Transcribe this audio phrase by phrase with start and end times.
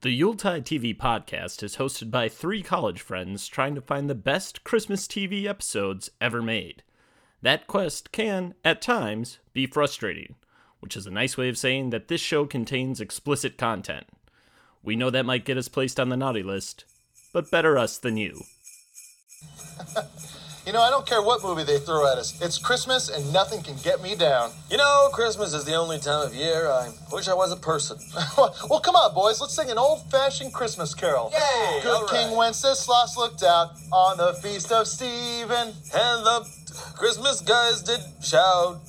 [0.00, 4.62] The Yuletide TV podcast is hosted by three college friends trying to find the best
[4.62, 6.84] Christmas TV episodes ever made.
[7.42, 10.36] That quest can, at times, be frustrating,
[10.78, 14.06] which is a nice way of saying that this show contains explicit content.
[14.84, 16.84] We know that might get us placed on the naughty list,
[17.32, 18.42] but better us than you.
[20.68, 22.38] You know, I don't care what movie they throw at us.
[22.42, 24.50] It's Christmas and nothing can get me down.
[24.70, 27.96] You know, Christmas is the only time of year I wish I was a person.
[28.36, 29.40] well, come on, boys.
[29.40, 31.32] Let's sing an old-fashioned Christmas carol.
[31.32, 31.80] Yay!
[31.82, 32.36] Good King.
[32.36, 35.68] Wenceslas looked out on the feast of Stephen.
[35.94, 36.46] And the
[36.94, 38.82] Christmas guys did shout.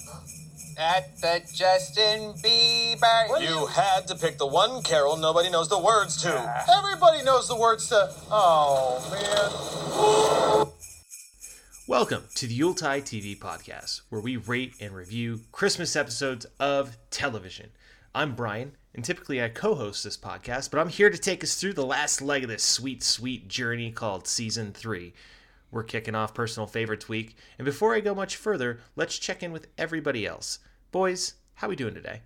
[0.77, 3.41] At the Justin Bieber.
[3.41, 6.65] You had to pick the one carol nobody knows the words to.
[6.77, 8.13] Everybody knows the words to.
[8.29, 8.99] Oh
[10.65, 10.75] man.
[11.89, 17.71] Welcome to the Yuletide TV podcast, where we rate and review Christmas episodes of television.
[18.13, 21.55] I'm Brian, and typically I co host this podcast, but I'm here to take us
[21.55, 25.15] through the last leg of this sweet, sweet journey called Season 3.
[25.71, 29.51] We're kicking off Personal Favorites Week, and before I go much further, let's check in
[29.51, 30.59] with everybody else.
[30.91, 32.21] Boys, how are we doing today?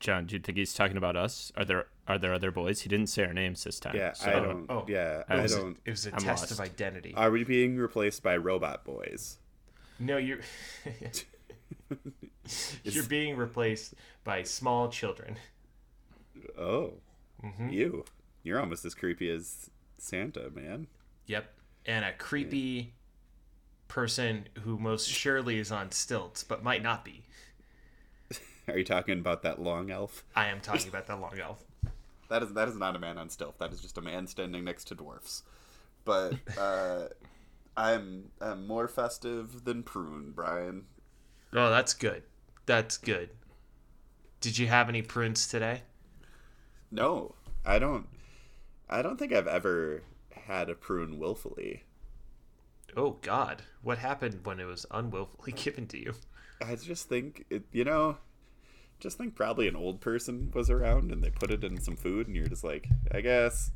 [0.00, 1.52] John, do you think he's talking about us?
[1.56, 2.80] Are there are there other boys?
[2.80, 3.94] He didn't say our names this time.
[3.96, 4.66] Yeah, so I don't.
[4.70, 5.76] Oh, yeah, I I, don't.
[5.84, 6.50] It was a I'm test lost.
[6.52, 7.14] of identity.
[7.16, 9.38] Are we being replaced by robot boys?
[10.00, 10.38] No, you're.
[12.84, 15.36] you're being replaced by small children.
[16.58, 16.94] Oh,
[17.44, 17.68] Mm-hmm.
[17.68, 18.04] you.
[18.42, 20.88] You're almost as creepy as Santa, man.
[21.26, 21.52] Yep.
[21.86, 22.94] And a creepy
[23.86, 27.22] person who most surely is on stilts, but might not be.
[28.68, 30.24] Are you talking about that long elf?
[30.34, 31.62] I am talking about that long elf.
[32.28, 33.58] That is that is not a man on stilts.
[33.58, 35.42] That is just a man standing next to dwarfs.
[36.04, 37.08] But uh,
[37.76, 40.86] I'm, I'm more festive than prune, Brian.
[41.52, 42.24] Oh, that's good.
[42.66, 43.30] That's good.
[44.40, 45.82] Did you have any prunes today?
[46.90, 48.06] No, I don't.
[48.88, 51.84] I don't think I've ever had a prune willfully.
[52.96, 56.14] Oh God, what happened when it was unwillfully given to you?
[56.64, 57.64] I just think it.
[57.72, 58.16] You know,
[59.00, 62.26] just think probably an old person was around and they put it in some food,
[62.26, 63.70] and you're just like, I guess.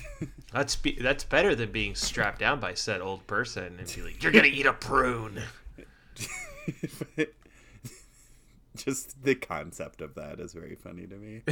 [0.52, 4.22] That's be- that's better than being strapped down by said old person and be like,
[4.22, 5.42] "You're gonna eat a prune."
[8.84, 11.42] just the concept of that is very funny to me.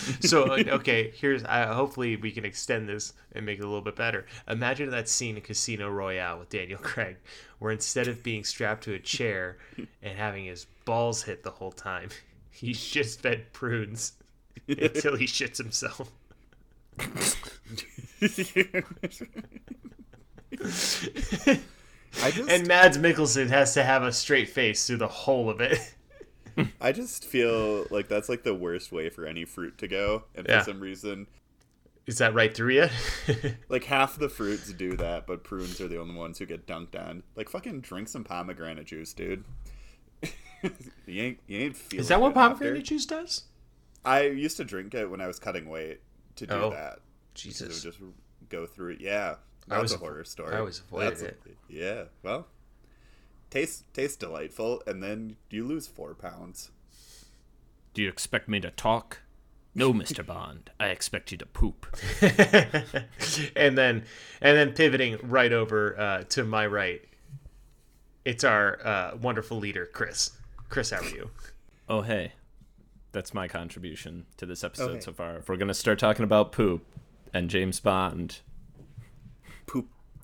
[0.20, 3.96] so okay, here's uh, hopefully we can extend this and make it a little bit
[3.96, 4.26] better.
[4.48, 7.16] Imagine that scene in Casino Royale with Daniel Craig,
[7.58, 9.58] where instead of being strapped to a chair
[10.02, 12.08] and having his balls hit the whole time,
[12.50, 14.12] he's just fed prunes
[14.68, 16.10] until he shits himself.
[22.28, 25.60] I just, And Mads Mikkelsen has to have a straight face through the whole of
[25.60, 25.78] it.
[26.80, 30.46] I just feel like that's like the worst way for any fruit to go, and
[30.48, 30.58] Yeah.
[30.60, 31.26] for some reason,
[32.06, 32.88] Is that right through you?
[33.68, 36.98] like half the fruits do that, but prunes are the only ones who get dunked
[36.98, 37.22] on.
[37.36, 39.44] Like fucking drink some pomegranate juice, dude.
[41.06, 42.00] you ain't you ain't feeling.
[42.00, 42.54] Is that what good after.
[42.56, 43.44] pomegranate juice does?
[44.04, 46.00] I used to drink it when I was cutting weight
[46.36, 47.00] to do Oh, that.
[47.34, 47.82] Jesus.
[47.82, 48.00] So just
[48.48, 49.00] go through it.
[49.00, 49.36] Yeah,
[49.70, 50.54] I was a avo- horror story.
[50.54, 51.40] I always avoided That's it.
[51.68, 52.46] Yeah, well,
[53.50, 56.70] tastes tastes delightful, and then you lose four pounds.
[57.94, 59.20] Do you expect me to talk?
[59.74, 60.24] No, Mr.
[60.24, 60.70] Bond.
[60.80, 61.86] I expect you to poop.
[63.56, 64.04] and then
[64.40, 67.02] and then pivoting right over uh, to my right,
[68.24, 70.30] it's our uh, wonderful leader, Chris.
[70.68, 71.30] Chris, how are you?
[71.88, 72.32] Oh, hey.
[73.12, 75.00] That's my contribution to this episode Okay.
[75.00, 75.36] so far.
[75.38, 76.84] If we're going to start talking about poop
[77.32, 78.47] and James Bond, Poop,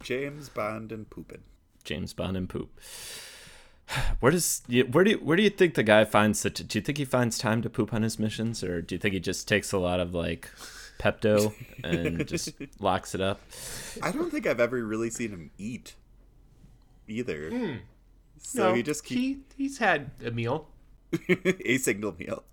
[0.04, 1.42] James Bond and pooping.
[1.82, 2.78] James Bond and poop.
[4.20, 6.48] Where does where do you, where do you think the guy finds the?
[6.48, 9.12] Do you think he finds time to poop on his missions, or do you think
[9.12, 10.48] he just takes a lot of like
[10.98, 11.52] Pepto
[11.84, 13.42] and just locks it up?
[14.02, 15.96] I don't think I've ever really seen him eat
[17.06, 17.50] either.
[17.50, 17.74] Hmm.
[18.38, 20.68] So he just keep he he's had a meal.
[21.28, 22.44] a signal meal.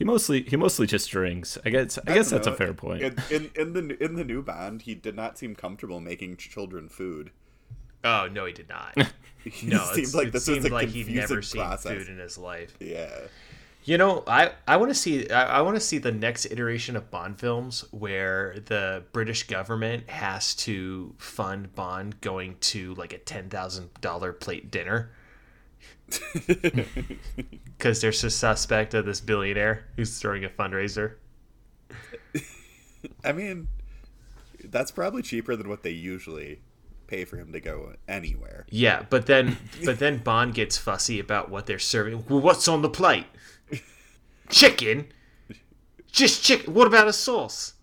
[0.00, 1.58] He mostly he mostly just drinks.
[1.64, 3.02] I guess I, guess don't that's a fair point.
[3.02, 6.88] In, in in the in the new band, he did not seem comfortable making children
[6.88, 7.30] food.
[8.02, 8.96] Oh no, he did not.
[9.42, 11.62] He No, seemed it's, like it this seemed was a like he'd confusing never seen
[11.62, 11.92] process.
[11.92, 12.76] food in his life.
[12.80, 13.28] Yeah.
[13.82, 16.96] You know, I, I want to see I, I want to see the next iteration
[16.96, 23.18] of Bond films where the British government has to fund Bond going to like a
[23.18, 25.12] ten thousand dollar plate dinner
[27.80, 31.14] because there's a suspect of this billionaire who's throwing a fundraiser.
[33.24, 33.68] I mean,
[34.64, 36.60] that's probably cheaper than what they usually
[37.06, 38.66] pay for him to go anywhere.
[38.68, 42.26] Yeah, but then but then Bond gets fussy about what they're serving.
[42.28, 43.26] Well, what's on the plate?
[44.50, 45.06] Chicken.
[46.12, 46.74] Just chicken.
[46.74, 47.74] What about a sauce?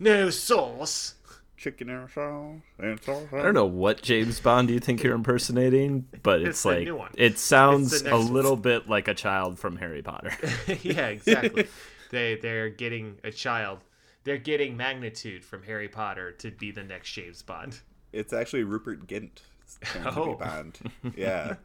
[0.00, 1.14] no sauce.
[1.60, 3.22] Chicken and sauce and sauce.
[3.34, 6.84] I don't know what James Bond do you think you're impersonating, but it's, It's like
[6.84, 7.10] new one.
[7.18, 8.32] it sounds a next one.
[8.32, 10.32] little bit like a child from Harry Potter.
[10.82, 11.66] yeah, exactly.
[12.10, 13.80] they they're getting a child.
[14.24, 17.78] They're getting magnitude from Harry Potter to be the next James Bond.
[18.10, 19.40] It's actually Rupert Grint.
[19.82, 20.36] trying Oh.
[20.36, 20.78] Bond.
[21.14, 21.56] Yeah.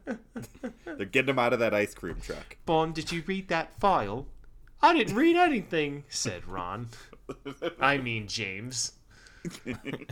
[0.84, 2.56] They're getting him out of that ice cream truck.
[2.66, 4.26] Bond, did you read that file?
[4.82, 6.88] I didn't read anything, said Ron.
[7.80, 8.92] I mean James.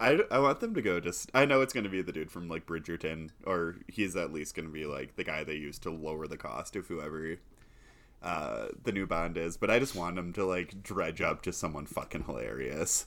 [0.00, 1.30] I, I want them to go just.
[1.34, 4.54] I know it's going to be the dude from like Bridgerton, or he's at least
[4.54, 7.36] going to be like the guy they use to lower the cost of whoever
[8.22, 9.56] uh, the new Bond is.
[9.56, 13.06] But I just want them to like dredge up just someone fucking hilarious.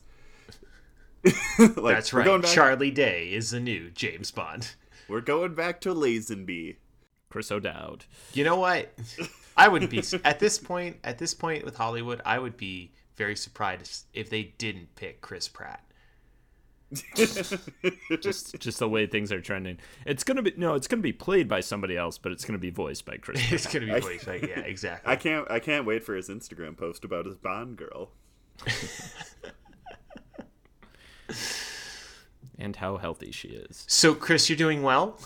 [1.23, 2.25] like, That's right.
[2.25, 4.75] Going back, Charlie Day is the new James Bond.
[5.07, 6.77] we're going back to Lazenby.
[7.29, 8.05] Chris O'Dowd.
[8.33, 8.93] You know what?
[9.57, 10.97] I wouldn't be at this point.
[11.03, 12.91] At this point with Hollywood, I would be
[13.21, 15.83] very surprised if they didn't pick Chris Pratt.
[18.19, 19.77] Just just the way things are trending.
[20.07, 22.71] It's gonna be no, it's gonna be played by somebody else, but it's gonna be
[22.71, 23.39] voiced by Chris.
[23.51, 25.09] It's gonna be voiced by yeah, exactly.
[25.09, 25.49] I can't.
[25.49, 28.09] I can't wait for his Instagram post about his Bond girl.
[32.59, 33.85] and how healthy she is.
[33.87, 35.17] So, Chris, you're doing well.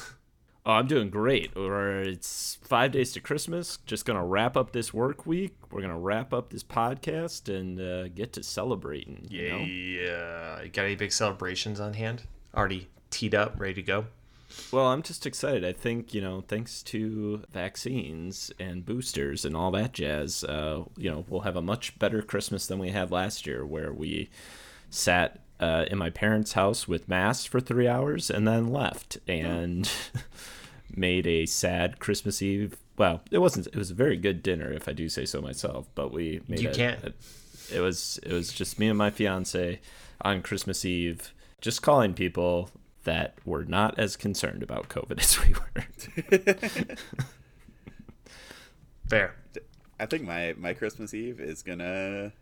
[0.65, 1.56] Oh, I'm doing great.
[1.56, 3.77] Or it's five days to Christmas.
[3.85, 5.56] Just gonna wrap up this work week.
[5.69, 9.27] We're gonna wrap up this podcast and uh, get to celebrating.
[9.29, 9.57] You know?
[9.59, 10.62] Yeah.
[10.63, 12.23] You got any big celebrations on hand?
[12.56, 14.06] Already teed up, ready to go.
[14.71, 15.63] Well, I'm just excited.
[15.63, 21.11] I think you know, thanks to vaccines and boosters and all that jazz, uh, you
[21.11, 24.29] know, we'll have a much better Christmas than we had last year, where we
[24.89, 29.90] sat uh, in my parents' house with masks for three hours and then left and
[30.96, 32.78] made a sad Christmas Eve.
[32.98, 33.68] Well, it wasn't.
[33.68, 35.88] It was a very good dinner, if I do say so myself.
[35.96, 37.04] But we made You a- can't.
[37.04, 37.13] a-
[37.74, 39.80] it was it was just me and my fiance
[40.22, 42.69] on Christmas Eve, just calling people
[43.04, 46.96] that were not as concerned about COVID as we were.
[49.10, 49.36] Fair.
[50.00, 52.34] I think my my Christmas Eve is gonna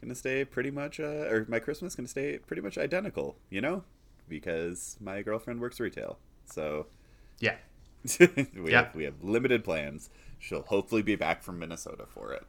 [0.00, 3.36] gonna stay pretty much, uh, or my Christmas gonna stay pretty much identical.
[3.50, 3.84] You know,
[4.28, 6.86] because my girlfriend works retail, so
[7.38, 7.56] Yeah.
[8.20, 8.84] we Yeah.
[8.84, 10.10] have we have limited plans.
[10.38, 12.44] She'll hopefully be back from Minnesota for it.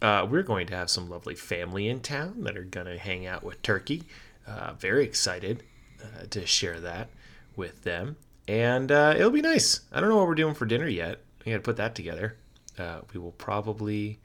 [0.00, 3.26] Uh, we're going to have some lovely family in town that are going to hang
[3.26, 4.04] out with Turkey.
[4.46, 5.62] Uh, very excited
[6.02, 7.08] uh, to share that
[7.56, 8.16] with them.
[8.48, 9.80] And uh, it'll be nice.
[9.92, 11.20] I don't know what we're doing for dinner yet.
[11.44, 12.36] We got to put that together.
[12.78, 14.18] Uh, we will probably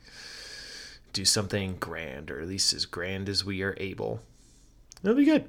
[1.14, 4.22] do something grand, or at least as grand as we are able.
[5.04, 5.46] It'll be good.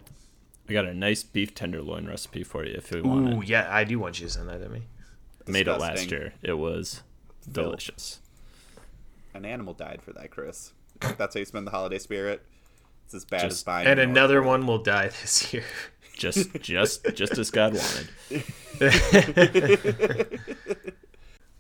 [0.69, 3.49] I got a nice beef tenderloin recipe for you if you want Ooh, it.
[3.49, 4.82] yeah, I do want you to send that to me.
[5.47, 6.32] Made it last year.
[6.43, 7.03] It was
[7.50, 8.20] delicious.
[9.35, 10.73] An animal died for that, Chris.
[11.19, 12.43] That's how you spend the holiday spirit.
[13.06, 13.87] It's as bad as Just- buying.
[13.88, 14.49] And an another orphan.
[14.49, 15.65] one will die this year.
[16.17, 18.08] Just just just as God wanted.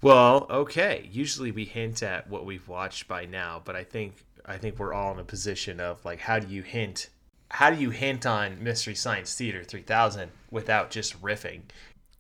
[0.02, 1.08] Well, okay.
[1.10, 4.92] Usually we hint at what we've watched by now, but I think I think we're
[4.92, 7.08] all in a position of like how do you hint
[7.50, 11.60] how do you hint on Mystery Science Theater 3000 without just riffing?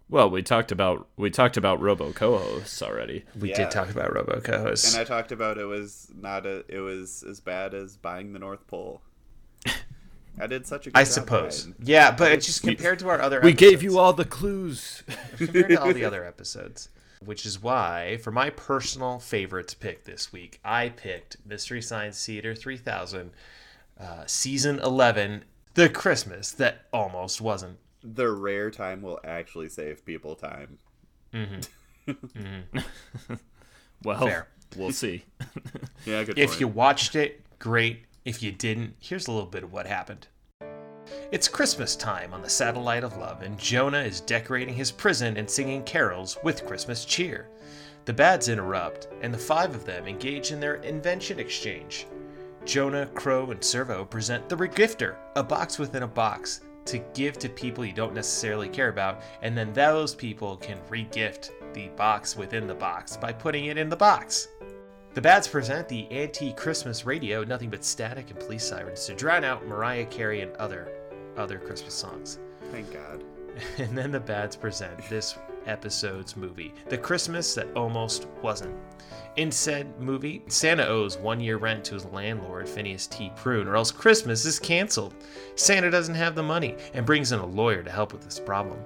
[0.08, 3.24] Well, we talked about we talked about Robo co-hosts already.
[3.38, 3.56] We Yeah.
[3.56, 4.92] did talk about Robo And co-hosts.
[4.94, 6.64] And I talked about it was not a.
[6.68, 9.00] It was as bad as buying the North Pole.
[10.40, 11.62] I did such a good I job, suppose.
[11.64, 11.76] Brian.
[11.82, 15.02] Yeah, but it's just compared to our other We gave you all the clues.
[15.36, 16.90] compared to all the other episodes.
[17.24, 22.24] Which is why, for my personal favorite to pick this week, I picked Mystery Science
[22.24, 23.30] Theater 3000,
[24.00, 27.78] uh, Season 11, The Christmas That Almost Wasn't.
[28.02, 30.78] The rare time will actually save people time.
[34.04, 34.48] Well, Fair.
[34.76, 35.24] we'll see.
[36.04, 36.60] Yeah, good If point.
[36.60, 38.00] you watched it, great.
[38.24, 40.26] If you didn't, here's a little bit of what happened.
[41.30, 45.48] It's Christmas time on the Satellite of Love, and Jonah is decorating his prison and
[45.48, 47.48] singing carols with Christmas cheer.
[48.04, 52.06] The Mads interrupt, and the five of them engage in their invention exchange.
[52.64, 57.48] Jonah, Crow, and Servo present the Regifter, a box within a box, to give to
[57.48, 62.66] people you don't necessarily care about, and then those people can regift the box within
[62.66, 64.48] the box by putting it in the box.
[65.14, 69.44] The Mads present the anti Christmas radio, nothing but static and police sirens to drown
[69.44, 70.90] out Mariah Carey and other
[71.36, 72.38] other Christmas songs.
[72.70, 73.24] Thank God.
[73.78, 75.36] And then the Mads present this
[75.66, 78.74] episode's movie, The Christmas That Almost Wasn't.
[79.36, 83.32] In said movie, Santa owes one year rent to his landlord, Phineas T.
[83.36, 85.14] Prune, or else Christmas is canceled.
[85.54, 88.78] Santa doesn't have the money and brings in a lawyer to help with this problem.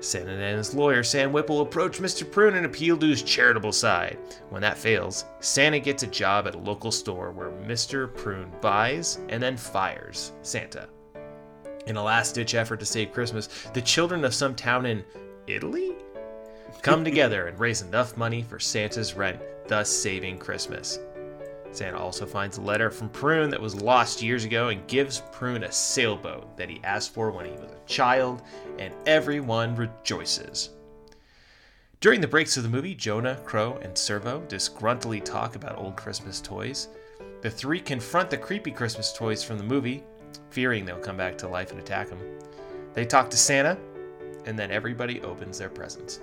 [0.00, 2.30] Santa and his lawyer, Sam Whipple, approach Mr.
[2.30, 4.18] Prune and appeal to his charitable side.
[4.50, 8.14] When that fails, Santa gets a job at a local store where Mr.
[8.14, 10.88] Prune buys and then fires Santa.
[11.86, 15.04] In a last ditch effort to save Christmas, the children of some town in
[15.46, 15.94] Italy
[16.82, 20.98] come together and raise enough money for Santa's rent, thus saving Christmas.
[21.70, 25.64] Santa also finds a letter from Prune that was lost years ago and gives Prune
[25.64, 28.42] a sailboat that he asked for when he was a child,
[28.78, 30.70] and everyone rejoices.
[32.00, 36.40] During the breaks of the movie, Jonah, Crow, and Servo disgruntledly talk about old Christmas
[36.40, 36.88] toys.
[37.42, 40.02] The three confront the creepy Christmas toys from the movie,
[40.50, 42.20] fearing they'll come back to life and attack them.
[42.94, 43.78] They talk to Santa,
[44.46, 46.20] and then everybody opens their presents.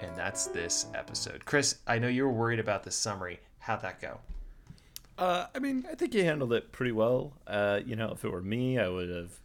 [0.00, 1.44] And that's this episode.
[1.44, 3.40] Chris, I know you were worried about the summary.
[3.58, 4.18] How'd that go?
[5.16, 7.32] Uh, I mean, I think you handled it pretty well.
[7.46, 9.40] Uh, you know, if it were me, I would have,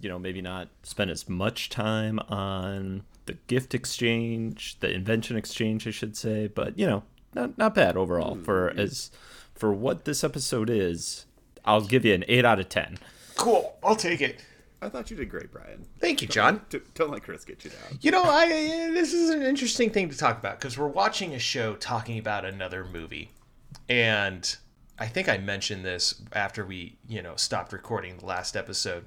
[0.00, 5.86] you know, maybe not spent as much time on the gift exchange, the invention exchange,
[5.86, 6.48] I should say.
[6.48, 7.02] But you know,
[7.34, 9.10] not not bad overall for as
[9.54, 11.26] for what this episode is.
[11.66, 12.98] I'll give you an eight out of ten.
[13.36, 13.76] Cool.
[13.82, 14.40] I'll take it.
[14.80, 15.86] I thought you did great, Brian.
[16.00, 16.60] Thank you, John.
[16.68, 17.98] D- Don't let Chris get you down.
[18.00, 18.46] You know, I
[18.92, 22.44] this is an interesting thing to talk about because we're watching a show talking about
[22.44, 23.30] another movie,
[23.88, 24.56] and
[24.98, 29.04] I think I mentioned this after we, you know, stopped recording the last episode.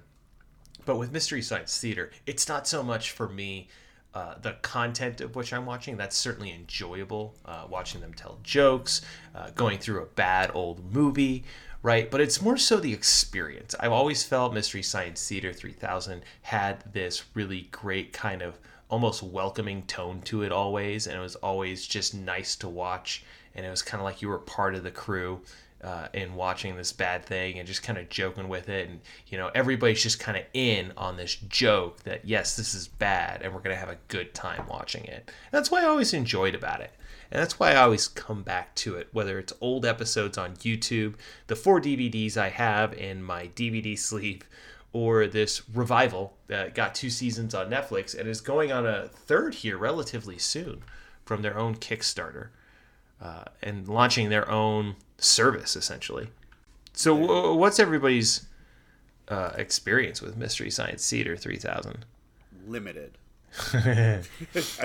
[0.86, 3.68] But with Mystery Science Theater, it's not so much for me
[4.16, 5.98] uh, the content of which I'm watching.
[5.98, 9.02] That's certainly enjoyable, uh, watching them tell jokes,
[9.36, 11.44] uh, going through a bad old movie,
[11.82, 12.10] right?
[12.10, 13.76] But it's more so the experience.
[13.80, 18.58] I've always felt Mystery Science Theater 3000 had this really great kind of
[18.90, 23.24] almost welcoming tone to it always, and it was always just nice to watch.
[23.56, 25.42] And it was kind of like you were part of the crew
[25.84, 28.90] uh, in watching this bad thing and just kind of joking with it.
[28.90, 32.88] And, you know, everybody's just kind of in on this joke that, yes, this is
[32.88, 35.24] bad and we're going to have a good time watching it.
[35.28, 36.92] And that's why I always enjoyed about it.
[37.32, 41.16] And that's why I always come back to it, whether it's old episodes on YouTube,
[41.48, 44.50] the four DVDs I have in my DVD sleeve,
[44.94, 49.56] or this revival that got two seasons on Netflix and is going on a third
[49.56, 50.82] here relatively soon
[51.24, 52.48] from their own Kickstarter
[53.22, 56.30] uh, and launching their own service essentially.
[56.94, 58.48] So, w- what's everybody's
[59.28, 62.06] uh, experience with Mystery Science Theater 3000?
[62.66, 63.18] Limited.
[63.74, 64.22] I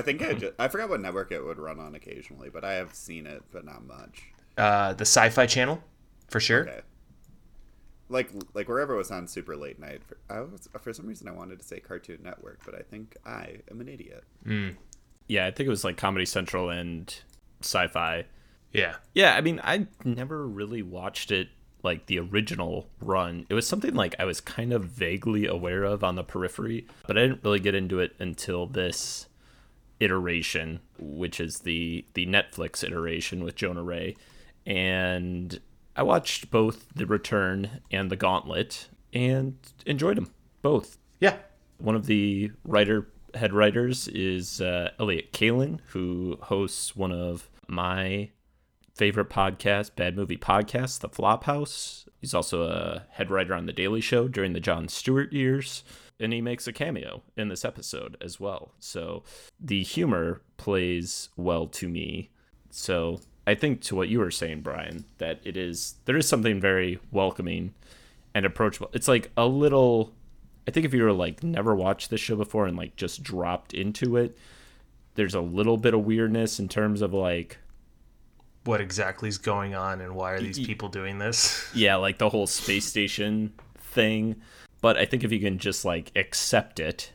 [0.02, 2.94] think I just, I forgot what network it would run on occasionally, but I have
[2.94, 4.22] seen it, but not much.
[4.56, 5.82] Uh, the Sci Fi Channel,
[6.28, 6.68] for sure.
[6.68, 6.80] Okay.
[8.08, 10.02] Like like wherever it was on super late night.
[10.04, 13.16] For, I was, for some reason I wanted to say Cartoon Network, but I think
[13.24, 14.24] I am an idiot.
[15.26, 17.14] Yeah, I think it was like Comedy Central and
[17.62, 18.26] Sci-Fi.
[18.72, 18.96] Yeah.
[19.14, 21.48] Yeah, I mean, I never really watched it
[21.84, 23.46] like the original run.
[23.48, 27.16] It was something like I was kind of vaguely aware of on the periphery, but
[27.18, 29.26] I didn't really get into it until this
[30.00, 34.16] iteration, which is the the Netflix iteration with Jonah Ray.
[34.66, 35.60] And
[35.96, 40.30] I watched both The Return and The Gauntlet and enjoyed them
[40.62, 40.98] both.
[41.20, 41.36] Yeah.
[41.78, 48.30] One of the writer head writers is uh, Elliott Kalan, who hosts one of my
[48.94, 52.06] favorite podcast, Bad Movie Podcast, The Flophouse.
[52.20, 55.82] He's also a head writer on The Daily Show during the Jon Stewart years,
[56.20, 58.72] and he makes a cameo in this episode as well.
[58.78, 59.24] So
[59.60, 62.30] the humor plays well to me.
[62.70, 66.60] So I think to what you were saying, Brian, that it is there is something
[66.60, 67.74] very welcoming
[68.34, 68.90] and approachable.
[68.92, 70.12] It's like a little.
[70.66, 73.74] I think if you were like never watched this show before and like just dropped
[73.74, 74.38] into it,
[75.14, 77.58] there's a little bit of weirdness in terms of like
[78.64, 81.70] What exactly is going on and why are these people doing this?
[81.74, 84.36] yeah, like the whole space station thing.
[84.80, 87.12] But I think if you can just like accept it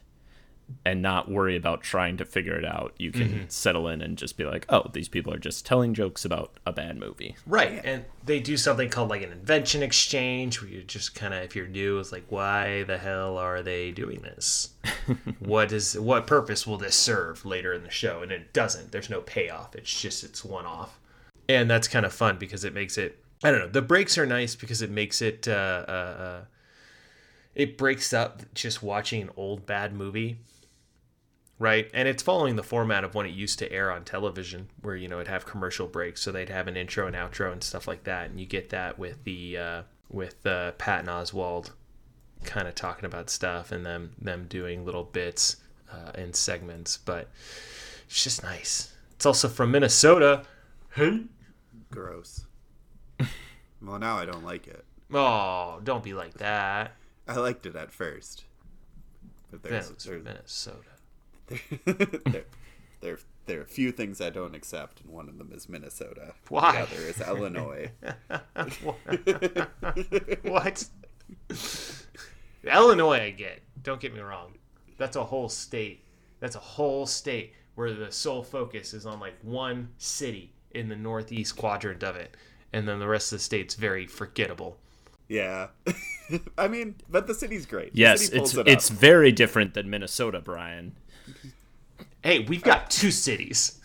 [0.85, 3.43] and not worry about trying to figure it out, you can mm-hmm.
[3.47, 6.71] settle in and just be like, oh, these people are just telling jokes about a
[6.71, 7.35] bad movie.
[7.45, 7.81] Right.
[7.83, 11.55] And they do something called like an invention exchange where you just kind of, if
[11.55, 14.69] you're new, it's like, why the hell are they doing this?
[15.39, 18.21] what is, what purpose will this serve later in the show?
[18.21, 18.91] And it doesn't.
[18.91, 19.75] There's no payoff.
[19.75, 20.98] It's just, it's one off.
[21.49, 24.25] And that's kind of fun because it makes it, I don't know, the breaks are
[24.25, 26.41] nice because it makes it, uh, uh, uh,
[27.55, 30.39] it breaks up just watching an old bad movie
[31.59, 31.91] right?
[31.93, 35.07] And it's following the format of when it used to air on television where you
[35.07, 36.21] know it'd have commercial breaks.
[36.21, 38.29] So they'd have an intro and outro and stuff like that.
[38.29, 41.71] And you get that with the uh, with uh, Patton Oswalt
[42.45, 45.57] kind of talking about stuff and them them doing little bits
[45.91, 46.97] uh, and segments.
[46.97, 47.29] But
[48.07, 48.93] it's just nice.
[49.11, 50.43] It's also from minnesota.
[50.95, 51.25] Hey
[51.91, 52.45] Gross.
[53.81, 54.85] well, now I don't like it.
[55.13, 56.93] oh don't be like that
[57.27, 58.43] I liked it at first,
[59.51, 60.89] but there's, there's minnesota
[61.49, 61.59] there,
[63.01, 66.33] there, there are a few things I don't accept, and one of them is Minnesota.
[66.49, 66.73] Why?
[66.73, 67.91] The other is Illinois.
[70.43, 70.85] what?
[72.63, 73.61] Illinois, I get.
[73.81, 74.57] Don't get me wrong.
[74.97, 76.05] That's a whole state.
[76.39, 80.95] That's a whole state where the sole focus is on like one city in the
[80.95, 82.35] northeast quadrant of it,
[82.73, 84.77] and then the rest of the state's very forgettable.
[85.27, 85.67] yeah,
[86.57, 87.93] I mean, but the city's great.
[87.93, 90.95] The Yes, city pulls it's it it's very different than Minnesota, Brian.
[92.23, 93.79] Hey, we've got two cities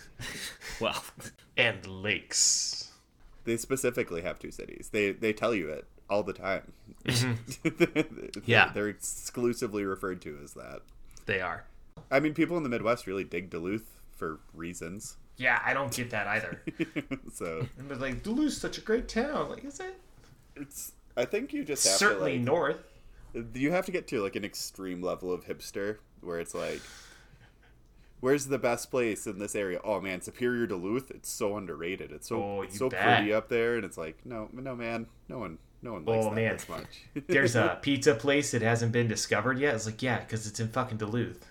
[0.81, 1.05] Well,
[1.57, 2.91] and lakes.
[3.45, 4.89] They specifically have two cities.
[4.93, 6.73] They they tell you it all the time.
[7.05, 8.41] Mm-hmm.
[8.47, 8.71] Yeah.
[8.75, 10.81] they're exclusively referred to as that.
[11.27, 11.65] They are.
[12.11, 15.17] I mean, people in the Midwest really dig Duluth for reasons.
[15.37, 16.63] Yeah, I don't get that either.
[17.33, 19.51] So but like Duluth's such a great town.
[19.51, 19.99] Like, is it?
[20.57, 20.93] it's.
[21.17, 22.77] I think you just have Certainly to like, north.
[23.55, 26.81] you have to get to like an extreme level of hipster where it's like
[28.21, 32.29] where's the best place in this area oh man superior duluth it's so underrated it's
[32.29, 33.19] so Oh, it's so bet.
[33.19, 36.31] pretty up there and it's like no no man no one no one likes Oh,
[36.31, 36.59] that man.
[36.71, 39.75] much There's a pizza place that hasn't been discovered yet.
[39.75, 41.45] It's like, yeah, because it's in fucking Duluth.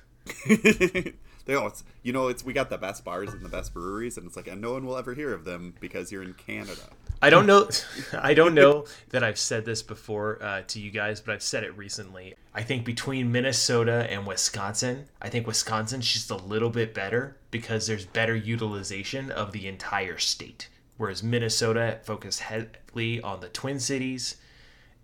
[1.45, 4.17] They all it's you know it's we got the best bars and the best breweries
[4.17, 6.89] and it's like and no one will ever hear of them because you're in canada
[7.23, 7.69] I don't know.
[8.19, 11.63] I don't know that I've said this before uh, to you guys, but I've said
[11.63, 12.35] it recently.
[12.53, 17.88] I think between Minnesota and Wisconsin, I think Wisconsin's just a little bit better because
[17.88, 24.35] there's better utilization of the entire state, whereas Minnesota focused heavily on the Twin Cities,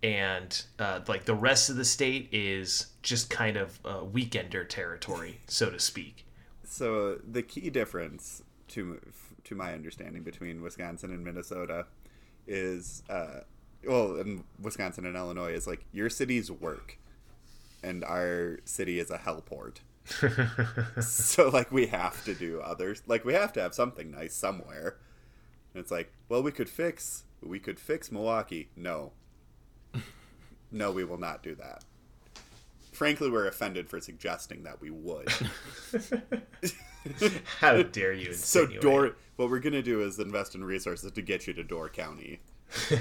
[0.02, 5.40] and uh, like the rest of the state is just kind of uh, weekender territory,
[5.46, 6.26] so to speak.
[6.70, 9.00] So the key difference to
[9.42, 11.86] to my understanding between Wisconsin and Minnesota
[12.46, 13.40] is uh
[13.84, 16.96] well, in Wisconsin and Illinois is like your city's work
[17.82, 19.78] and our city is a hellport.
[21.02, 24.96] so like we have to do others like we have to have something nice somewhere.
[25.74, 28.68] And it's like, well we could fix we could fix Milwaukee.
[28.76, 29.10] No.
[30.70, 31.82] No, we will not do that.
[33.00, 35.26] Frankly, we're offended for suggesting that we would.
[37.60, 38.34] How dare you?
[38.34, 38.82] So insinuate.
[38.82, 42.40] Door, what we're gonna do is invest in resources to get you to Door County.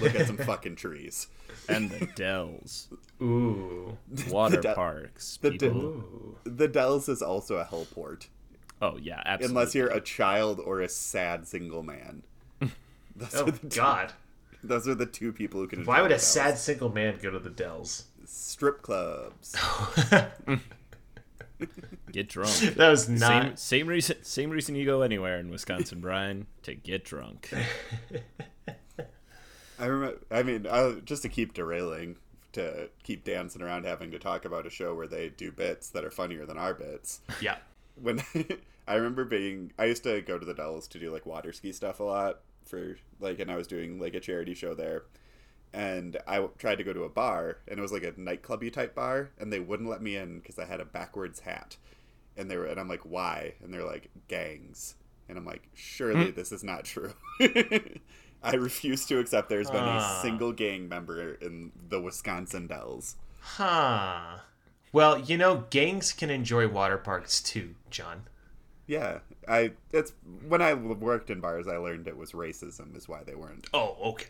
[0.01, 1.27] Look at some fucking trees.
[1.67, 2.88] and the Dells,
[3.21, 3.97] Ooh.
[4.29, 5.69] water Del- parks, The, people.
[5.69, 8.27] Del- the Dells is also a hellport,
[8.81, 9.47] oh yeah, absolutely.
[9.62, 12.23] unless you're a child or a sad single man.
[13.17, 14.13] Those, Oh are the two, God.
[14.63, 15.83] those are the two people who can.
[15.83, 16.23] Why would a Dells.
[16.23, 18.05] sad single man go to the Dells?
[18.29, 19.55] Strip clubs?
[22.11, 22.51] get drunk.
[22.75, 23.59] That was Same, not.
[23.59, 24.17] same reason.
[24.23, 27.51] Same reason you go anywhere in Wisconsin, Brian, to get drunk.
[29.79, 30.19] I remember.
[30.29, 32.17] I mean, I, just to keep derailing,
[32.53, 36.03] to keep dancing around, having to talk about a show where they do bits that
[36.03, 37.21] are funnier than our bits.
[37.41, 37.57] Yeah.
[37.95, 38.21] when
[38.87, 41.71] I remember being, I used to go to the Dells to do like water ski
[41.71, 45.03] stuff a lot for like, and I was doing like a charity show there,
[45.73, 48.95] and I tried to go to a bar, and it was like a nightclubby type
[48.95, 51.77] bar, and they wouldn't let me in because I had a backwards hat,
[52.38, 53.53] and they were, and I'm like, why?
[53.63, 54.95] And they're like, gangs,
[55.27, 57.13] and I'm like, surely this is not true.
[58.41, 60.19] I refuse to accept there's been Ah.
[60.19, 63.15] a single gang member in the Wisconsin Dells.
[63.41, 64.38] Huh.
[64.93, 68.23] Well, you know, gangs can enjoy water parks too, John.
[68.88, 70.13] Yeah, I it's
[70.47, 73.67] when I worked in bars, I learned it was racism is why they weren't.
[73.73, 74.25] Oh, okay.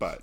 [0.00, 0.22] But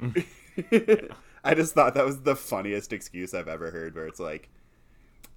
[1.44, 4.48] I just thought that was the funniest excuse I've ever heard, where it's like,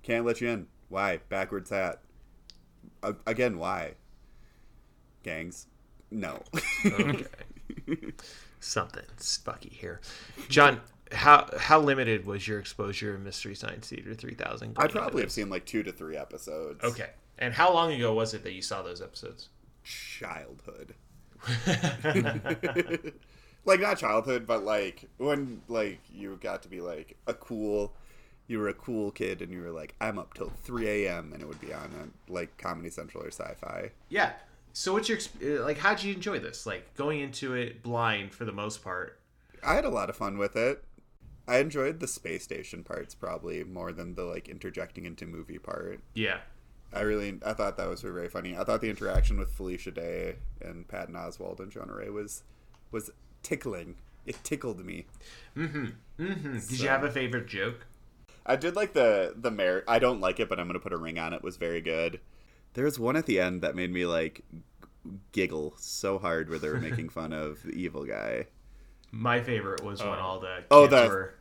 [0.04, 0.68] can't let you in.
[0.88, 1.20] Why?
[1.28, 2.00] Backwards hat.
[3.04, 3.96] A- again, why?
[5.24, 5.68] Gangs.
[6.10, 6.42] No.
[6.86, 7.26] Okay.
[8.62, 10.00] Something's fucky here,
[10.48, 10.80] John.
[11.12, 14.78] How how limited was your exposure in Mystery Science Theater 3000?
[14.78, 16.84] I probably have seen like two to three episodes.
[16.84, 17.10] Okay.
[17.40, 19.50] And how long ago was it that you saw those episodes?
[19.84, 20.96] Childhood.
[23.68, 27.94] like not childhood, but like when like you got to be like a cool
[28.48, 31.42] you were a cool kid and you were like, I'm up till three AM and
[31.42, 33.92] it would be on a, like Comedy Central or sci fi.
[34.10, 34.32] Yeah.
[34.72, 35.78] So what's your uh, like?
[35.78, 36.66] How'd you enjoy this?
[36.66, 39.20] Like going into it blind for the most part.
[39.64, 40.84] I had a lot of fun with it.
[41.48, 46.00] I enjoyed the space station parts probably more than the like interjecting into movie part.
[46.14, 46.40] Yeah.
[46.94, 48.56] I really, I thought that was very funny.
[48.58, 52.44] I thought the interaction with Felicia Day and Patton Oswalt and Jonah Ray was
[52.92, 53.12] was
[53.44, 53.96] tickling.
[54.26, 55.06] It tickled me.
[55.56, 55.86] Mm-hmm.
[56.20, 56.54] Mm-hmm.
[56.54, 57.86] Did you have a favorite joke?
[58.46, 59.84] I did like the the mayor.
[59.88, 61.44] I don't like it, but I'm gonna put a ring on it.
[61.44, 62.20] Was very good.
[62.74, 64.44] There was one at the end that made me like
[65.32, 68.48] giggle so hard where they were making fun of the evil guy.
[69.12, 70.22] My favorite was when oh.
[70.22, 71.34] all the oh, kids Oh, the- were.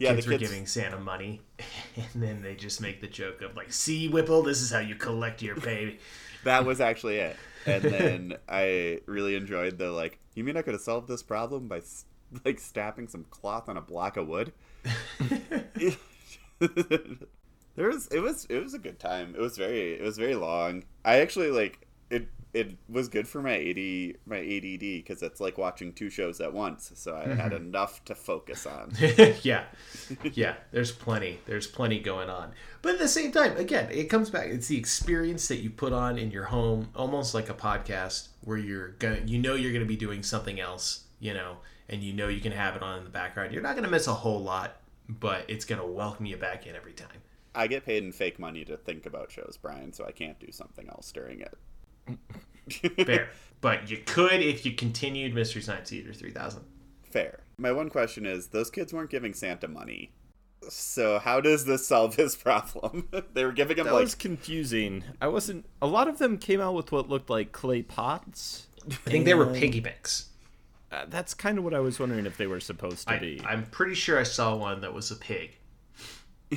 [0.00, 1.40] Yeah, kids the were kids- giving Santa money,
[1.96, 4.96] and then they just make the joke of like, "See, Whipple, this is how you
[4.96, 5.98] collect your pay."
[6.44, 7.36] That was actually it.
[7.66, 10.18] And then I really enjoyed the like.
[10.34, 11.82] You mean I could have solved this problem by
[12.44, 14.52] like stamping some cloth on a block of wood?
[17.76, 19.34] there was it was it was a good time.
[19.34, 20.84] It was very it was very long.
[21.04, 22.28] I actually like it.
[22.54, 26.52] It was good for my AD my ADD because it's like watching two shows at
[26.52, 26.92] once.
[26.94, 27.56] So I had mm-hmm.
[27.56, 28.92] enough to focus on.
[29.42, 29.64] yeah,
[30.22, 30.54] yeah.
[30.70, 31.40] There's plenty.
[31.46, 32.52] There's plenty going on.
[32.80, 34.46] But at the same time, again, it comes back.
[34.46, 38.58] It's the experience that you put on in your home, almost like a podcast, where
[38.58, 41.56] you're gonna, you know, you're gonna be doing something else, you know,
[41.88, 43.52] and you know you can have it on in the background.
[43.52, 44.76] You're not gonna miss a whole lot,
[45.08, 47.22] but it's gonna welcome you back in every time.
[47.54, 50.50] I get paid in fake money to think about shows, Brian, so I can't do
[50.50, 51.56] something else during it.
[53.04, 53.28] Fair,
[53.60, 56.62] but you could if you continued Mystery Science Theater 3000.
[57.10, 57.40] Fair.
[57.58, 60.12] My one question is those kids weren't giving Santa money.
[60.68, 63.08] So how does this solve his problem?
[63.34, 65.04] they were giving him That like was confusing.
[65.20, 65.66] I wasn't.
[65.82, 68.66] A lot of them came out with what looked like clay pots.
[68.88, 70.30] I think they were piggy banks.
[70.90, 73.40] Uh, that's kind of what I was wondering if they were supposed to I, be.
[73.44, 75.56] I'm pretty sure I saw one that was a pig.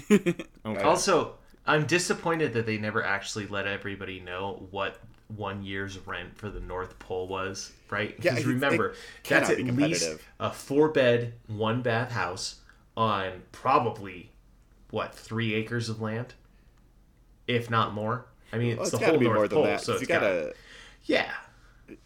[0.65, 0.83] Okay.
[0.83, 4.97] Also, I'm disappointed that they never actually let everybody know what
[5.35, 8.15] one year's rent for the North Pole was, right?
[8.21, 8.95] Yeah, Because it- remember,
[9.27, 12.61] that's at least a four bed, one bath house
[12.95, 14.31] on probably
[14.89, 16.33] what three acres of land,
[17.47, 18.25] if not more.
[18.53, 19.81] I mean, well, it's it's the whole North more than Pole, that.
[19.81, 20.53] so it's you got gotta
[21.03, 21.31] yeah,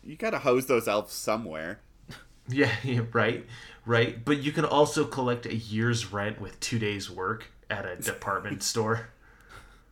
[0.03, 1.79] you gotta hose those elves somewhere.
[2.49, 3.45] yeah, yeah, right,
[3.85, 4.23] right.
[4.25, 8.63] But you can also collect a year's rent with two days' work at a department
[8.63, 9.09] store.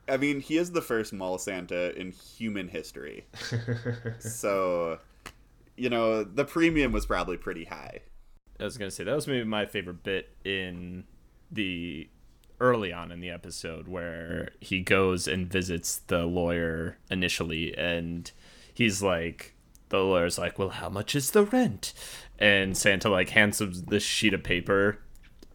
[0.09, 3.25] I mean, he is the first mall Santa in human history.
[4.19, 4.99] so,
[5.77, 7.99] you know, the premium was probably pretty high.
[8.59, 11.05] I was gonna say that was maybe my favorite bit in
[11.51, 12.09] the
[12.59, 18.31] early on in the episode where he goes and visits the lawyer initially and
[18.73, 19.55] he's like
[19.89, 21.93] the lawyer's like well how much is the rent
[22.37, 24.99] and santa like hands him this sheet of paper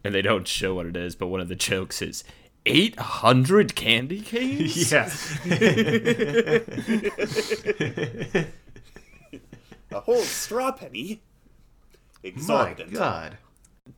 [0.03, 2.23] and they don't show what it is but one of the jokes is
[2.65, 5.09] 800 candy canes Yeah.
[9.91, 11.21] A whole straw penny.
[12.91, 13.37] My God.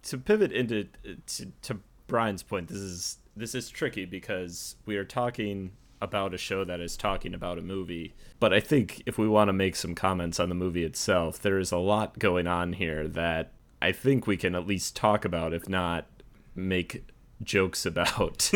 [0.04, 0.88] to pivot into
[1.28, 6.38] to, to Brian's point, this is this is tricky because we are talking about a
[6.38, 8.14] show that is talking about a movie.
[8.40, 11.58] But I think if we want to make some comments on the movie itself, there
[11.58, 13.52] is a lot going on here that
[13.82, 16.06] I think we can at least talk about, if not
[16.56, 17.08] make
[17.43, 18.52] jokes about.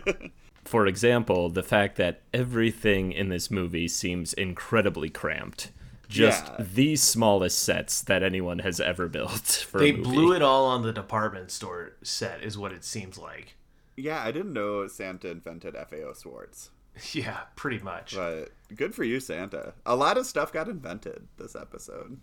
[0.64, 5.70] For example, the fact that everything in this movie seems incredibly cramped.
[6.08, 6.56] Just Yeah.
[6.58, 10.02] the smallest sets that anyone has ever built for They a movie.
[10.02, 13.56] blew it all on the department store set, is what it seems like.
[13.96, 16.70] Yeah, I didn't know Santa invented FAO Schwarz.
[17.12, 18.14] Yeah, pretty much.
[18.16, 19.72] But good for you, Santa.
[19.86, 22.18] A lot of stuff got invented this episode.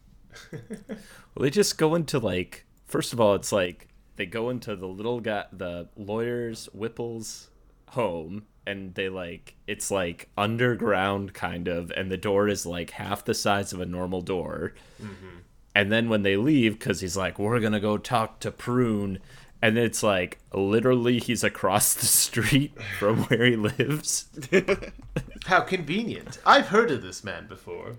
[0.51, 0.99] Well,
[1.39, 3.87] they just go into like first of all, it's like
[4.17, 7.49] they go into the little guy, the lawyer's Whipple's
[7.89, 13.23] home, and they like it's like underground kind of, and the door is like half
[13.23, 14.73] the size of a normal door.
[15.01, 15.37] Mm-hmm.
[15.73, 19.19] And then when they leave, because he's like, we're gonna go talk to Prune,
[19.61, 24.27] and it's like literally he's across the street from where he lives.
[25.45, 26.39] How convenient.
[26.45, 27.97] I've heard of this man before.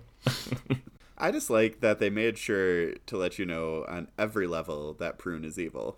[1.17, 5.17] I just like that they made sure to let you know on every level that
[5.17, 5.97] Prune is evil.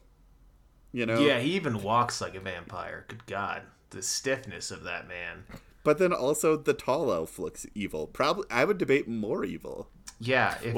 [0.92, 1.20] You know?
[1.20, 3.06] Yeah, he even walks like a vampire.
[3.08, 3.64] Good God.
[3.92, 5.44] The stiffness of that man.
[5.84, 8.08] But then also the tall elf looks evil.
[8.08, 9.90] Probably I would debate more evil.
[10.20, 10.76] Yeah, if,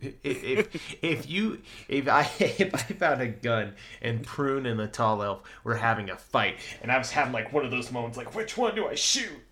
[0.22, 4.86] if, if if you if I if I found a gun and Prune and the
[4.86, 8.16] tall elf were having a fight and I was having like one of those moments
[8.16, 9.42] like which one do I shoot?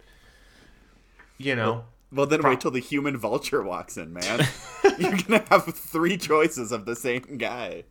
[1.39, 4.47] You know, Well then wait till the human vulture walks in, man.
[4.99, 7.83] You're gonna have three choices of the same guy.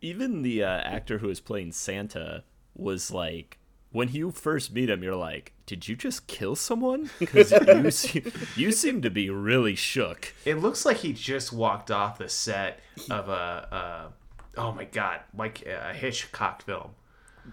[0.00, 3.58] Even the uh, actor who was playing Santa was like,
[3.90, 7.10] when you first meet him, you're like, did you just kill someone?
[7.18, 10.34] Because you, seem, you seem to be really shook.
[10.44, 12.80] it looks like he just walked off the set
[13.10, 14.08] of a uh,
[14.56, 16.90] oh my god, like a Hitchcock film.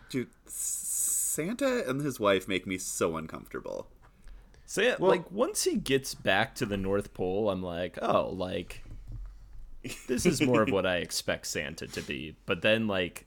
[0.10, 3.88] Dude, Santa and his wife make me so uncomfortable.
[4.66, 8.84] So yeah, like once he gets back to the North Pole, I'm like, oh, like
[10.08, 12.36] this is more of what I expect Santa to be.
[12.46, 13.26] But then like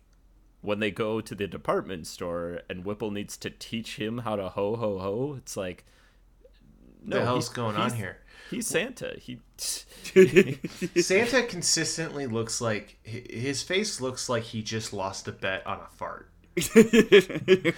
[0.62, 4.49] when they go to the department store and Whipple needs to teach him how to
[4.49, 5.85] ho ho ho, it's like
[7.05, 8.19] no, the hell's he's- going on here?
[8.51, 9.16] He's Santa.
[9.19, 9.40] He
[11.01, 15.87] Santa consistently looks like his face looks like he just lost a bet on a
[15.97, 16.31] fart.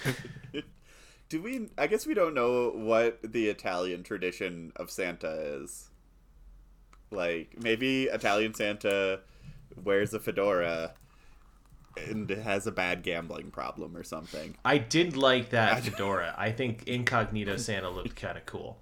[1.29, 1.69] Do we?
[1.77, 5.88] I guess we don't know what the Italian tradition of Santa is.
[7.11, 9.21] Like maybe Italian Santa
[9.83, 10.93] wears a fedora
[11.97, 14.55] and has a bad gambling problem or something.
[14.63, 16.35] I did like that fedora.
[16.37, 18.79] I think incognito Santa looked kind of cool.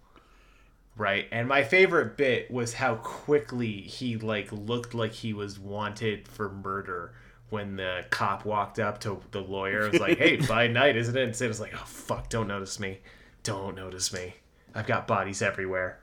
[0.96, 1.28] Right.
[1.32, 6.50] And my favorite bit was how quickly he like looked like he was wanted for
[6.50, 7.14] murder
[7.50, 9.86] when the cop walked up to the lawyer.
[9.86, 12.80] It was like, "Hey, by night, isn't it?" And Santa's like, "Oh fuck, don't notice
[12.80, 13.00] me.
[13.44, 14.34] Don't notice me.
[14.74, 16.00] I've got bodies everywhere."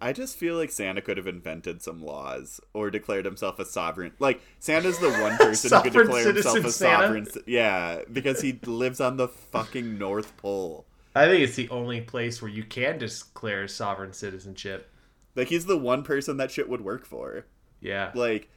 [0.00, 4.12] I just feel like Santa could have invented some laws or declared himself a sovereign.
[4.18, 7.02] Like Santa's the one person who could declare himself a Santa?
[7.06, 7.26] sovereign.
[7.46, 10.86] Yeah, because he lives on the fucking North Pole.
[11.14, 14.90] I think it's the only place where you can declare sovereign citizenship.
[15.34, 17.46] Like he's the one person that shit would work for.
[17.80, 18.12] Yeah.
[18.14, 18.48] Like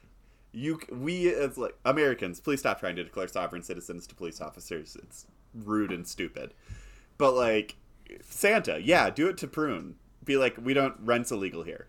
[0.52, 4.96] you, we as like Americans, please stop trying to declare sovereign citizens to police officers.
[5.02, 6.54] It's rude and stupid.
[7.18, 7.76] But like
[8.22, 9.96] Santa, yeah, do it to Prune.
[10.24, 11.88] Be like, we don't rent's illegal here,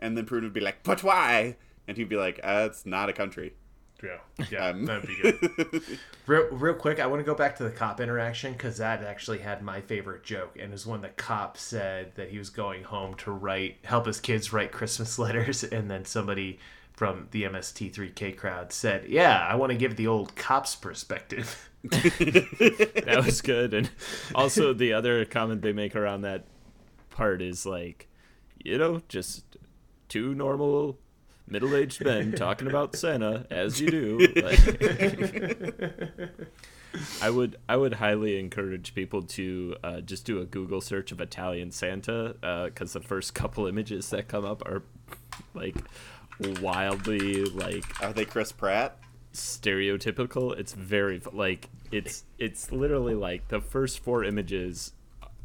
[0.00, 1.56] and then Prune would be like, but why?
[1.86, 3.54] And he'd be like, uh, it's not a country.
[4.02, 5.82] Yeah, yeah, Um, that'd be good.
[6.26, 9.38] real, real quick, I want to go back to the cop interaction because that actually
[9.38, 12.84] had my favorite joke, and it was when the cop said that he was going
[12.84, 16.58] home to write, help his kids write Christmas letters, and then somebody
[16.92, 23.22] from the MST3K crowd said, "Yeah, I want to give the old cop's perspective." that
[23.24, 23.74] was good.
[23.74, 23.90] And
[24.34, 26.44] also the other comment they make around that
[27.14, 28.06] part is like,
[28.62, 29.56] you know, just
[30.10, 30.98] two normal
[31.48, 34.28] middle-aged men talking about Santa as you do.
[34.42, 34.60] Like-
[37.20, 41.20] I would I would highly encourage people to uh, just do a Google search of
[41.20, 44.84] Italian Santa because the first couple images that come up are
[45.54, 45.74] like
[46.60, 48.98] wildly like Are they Chris Pratt?
[49.32, 50.56] stereotypical.
[50.56, 54.92] It's very like it's it's literally like the first four images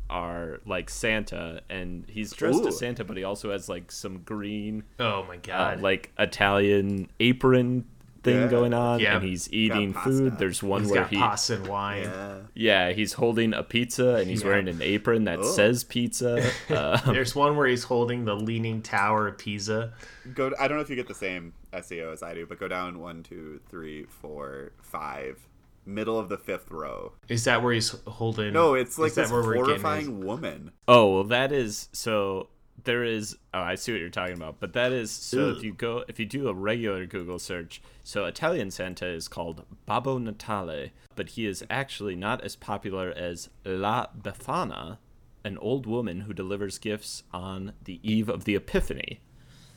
[0.09, 2.67] are like Santa and he's dressed Ooh.
[2.67, 5.81] as Santa, but he also has like some green oh my uh, god!
[5.81, 7.85] like Italian apron
[8.21, 8.47] thing Yeah.
[8.47, 9.15] going on, Yeah.
[9.15, 10.37] and he's eating food.
[10.37, 12.03] There's one He's where got he pasta and wine.
[12.03, 12.37] Yeah.
[12.53, 14.49] yeah he's holding a pizza and he's Yeah.
[14.49, 15.43] wearing an apron that Oh.
[15.43, 16.51] says pizza.
[16.69, 19.93] Uh, There's one where he's holding the Leaning Tower of Pisa.
[20.33, 20.51] Go.
[20.59, 22.99] I don't know if you get the same SEO as I do, but go down
[22.99, 25.39] one, two, three, four, five.
[25.85, 27.13] Middle of the fifth row.
[27.27, 28.53] Is that where he's holding?
[28.53, 30.71] No, it's like is that this where we're getting his- horrifying woman.
[30.87, 32.49] Oh well, that is so.
[32.85, 33.35] There is.
[33.53, 34.59] Oh, I see what you're talking about.
[34.59, 35.49] But that is so.
[35.49, 39.65] If you go, if you do a regular Google search, so Italian Santa is called
[39.85, 44.97] Babbo Natale, but he is actually not as popular as La Befana,
[45.43, 49.19] an old woman who delivers gifts on the eve of the Epiphany.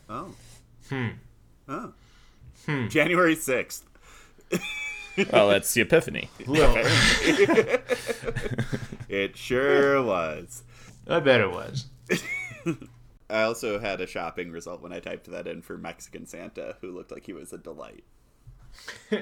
[0.09, 0.35] Oh.
[0.89, 1.09] Hmm.
[1.69, 1.93] Oh.
[2.67, 2.87] Hmm.
[2.89, 3.85] January sixth.
[5.33, 6.31] Well, that's the Epiphany.
[6.47, 6.75] Well,
[9.09, 10.63] It sure was.
[11.07, 11.87] I bet it was.
[13.29, 16.93] I also had a shopping result when I typed that in for Mexican Santa, who
[16.93, 18.05] looked like he was a delight.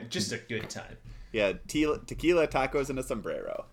[0.08, 0.96] Just a good time.
[1.32, 3.66] Yeah, te- tequila, tacos, and a sombrero.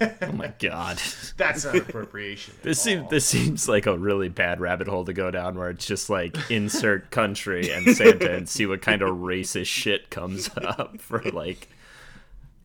[0.00, 1.00] Oh my god.
[1.36, 2.54] That's not appropriation.
[2.62, 5.86] This seems this seems like a really bad rabbit hole to go down where it's
[5.86, 11.00] just like insert country and Santa and see what kind of racist shit comes up
[11.00, 11.68] for like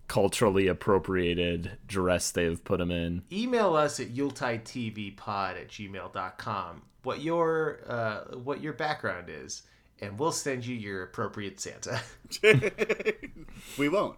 [0.08, 3.24] culturally appropriated dress they've put them in.
[3.32, 9.64] Email us at yuletidtvpod at gmail.com what your uh, what your background is,
[10.04, 12.02] and we'll send you your appropriate Santa.
[13.78, 14.18] we won't.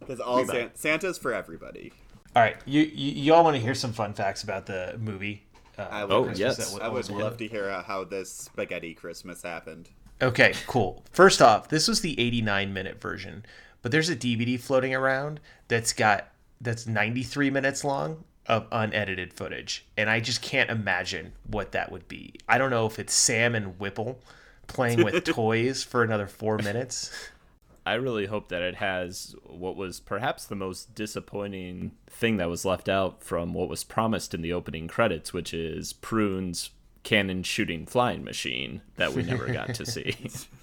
[0.00, 1.92] Because all San- Santa's for everybody.
[2.34, 5.44] All right, you you, you all want to hear some fun facts about the movie?
[5.78, 6.56] Uh, I would, Oh, Christmas yes.
[6.58, 7.20] that w- I would was one?
[7.20, 9.88] love to hear uh, how this spaghetti Christmas happened.
[10.22, 11.02] Okay, cool.
[11.12, 13.44] First off, this was the 89 minute version,
[13.82, 16.28] but there's a DVD floating around that's got
[16.60, 22.06] that's 93 minutes long of unedited footage, and I just can't imagine what that would
[22.06, 22.34] be.
[22.48, 24.20] I don't know if it's Sam and Whipple
[24.66, 27.10] playing with toys for another 4 minutes.
[27.84, 32.64] I really hope that it has what was perhaps the most disappointing thing that was
[32.64, 36.70] left out from what was promised in the opening credits, which is Prune's
[37.04, 40.16] cannon shooting flying machine that we never got to see.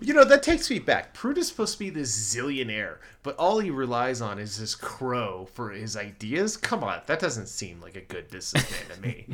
[0.00, 1.14] You know, that takes me back.
[1.14, 5.48] Prune is supposed to be this zillionaire, but all he relies on is this crow
[5.54, 6.56] for his ideas.
[6.56, 9.26] Come on, that doesn't seem like a good businessman to me.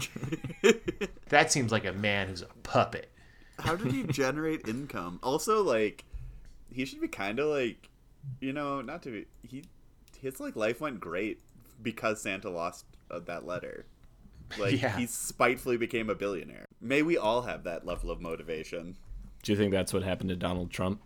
[1.31, 3.11] that seems like a man who's a puppet.
[3.59, 5.19] How did he generate income?
[5.23, 6.05] Also, like,
[6.73, 7.89] he should be kind of like,
[8.41, 9.27] you know, not to be.
[9.47, 9.65] He,
[10.21, 11.41] his like life went great
[11.83, 13.85] because Santa lost uh, that letter.
[14.59, 14.97] Like, Yeah.
[14.97, 16.67] he spitefully became a billionaire.
[16.81, 18.97] May we all have that level of motivation.
[19.43, 21.01] Do you think that's what happened to Donald Trump?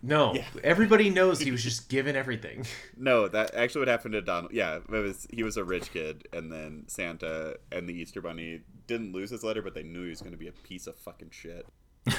[0.00, 2.64] No, everybody knows he was just given everything.
[2.96, 4.52] No, that actually what happened to Donald.
[4.52, 8.60] Yeah, it was he was a rich kid, and then Santa and the Easter Bunny
[8.88, 10.96] didn't lose his letter, but they knew he was going to be a piece of
[10.96, 11.64] fucking shit.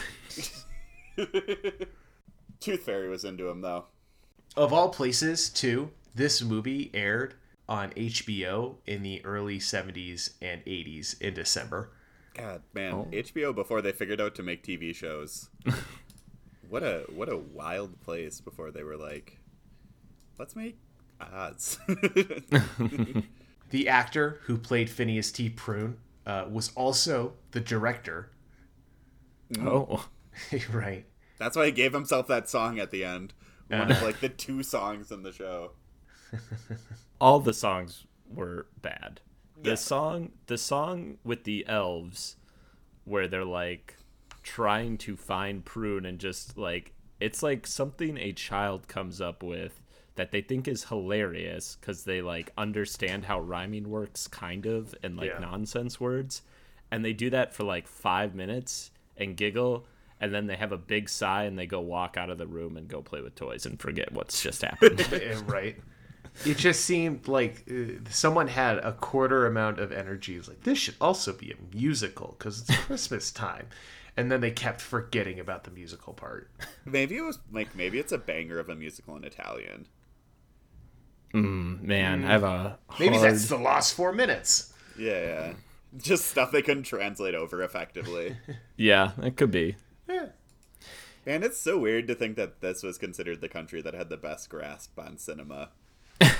[2.62, 3.86] Tooth Fairy was into him though.
[4.56, 7.36] Of all places, too, this movie aired
[7.68, 11.92] on HBO in the early 70s and 80s in December.
[12.34, 13.08] God, man, oh.
[13.12, 15.50] HBO before they figured out to make TV shows.
[16.70, 19.38] what a what a wild place before they were like,
[20.38, 20.78] let's make
[21.20, 21.80] odds.
[23.72, 25.50] The actor who played Phineas T.
[25.50, 28.32] Prune uh, was also the director.
[29.60, 30.08] Oh.
[30.74, 31.06] right.
[31.38, 33.34] That's why he gave himself that song at the end.
[33.68, 35.72] One of like the two songs in the show.
[37.22, 39.22] all the songs were bad.
[39.62, 39.76] The Yeah.
[39.76, 42.38] song, the song with the elves,
[43.06, 43.96] where they're like
[44.42, 49.82] trying to find Prune and just like it's like something a child comes up with
[50.20, 55.16] that they think is hilarious because they like understand how rhyming works, kind of, and
[55.18, 55.40] like Yeah.
[55.40, 56.42] nonsense words,
[56.92, 59.86] and they do that for like five minutes and giggle.
[60.22, 62.76] And then they have a big sigh and they go walk out of the room
[62.76, 65.00] and go play with toys and forget what's just happened.
[65.48, 65.78] Right.
[66.46, 70.36] It just seemed like uh, someone had a quarter amount of energy.
[70.36, 73.68] It was like, this should also be a musical because it's Christmas time.
[74.18, 76.50] And then they kept forgetting about the musical part.
[76.86, 79.86] Maybe it was like maybe it's a banger of a musical in Italian.
[81.34, 84.74] Man, I have a Maybe that's the last four minutes.
[84.98, 85.54] Yeah, yeah.
[85.98, 88.36] Just stuff they couldn't translate over effectively.
[88.78, 89.76] Yeah, it could be.
[90.08, 90.28] Yeah.
[91.26, 94.16] And it's so weird to think that this was considered the country that had the
[94.16, 95.72] best grasp on cinema.
[96.22, 96.38] At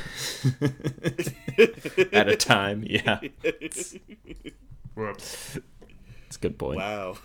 [2.30, 3.20] a time, yeah.
[4.96, 5.60] Whoops.
[6.28, 6.78] It's a good point.
[6.78, 7.18] Wow.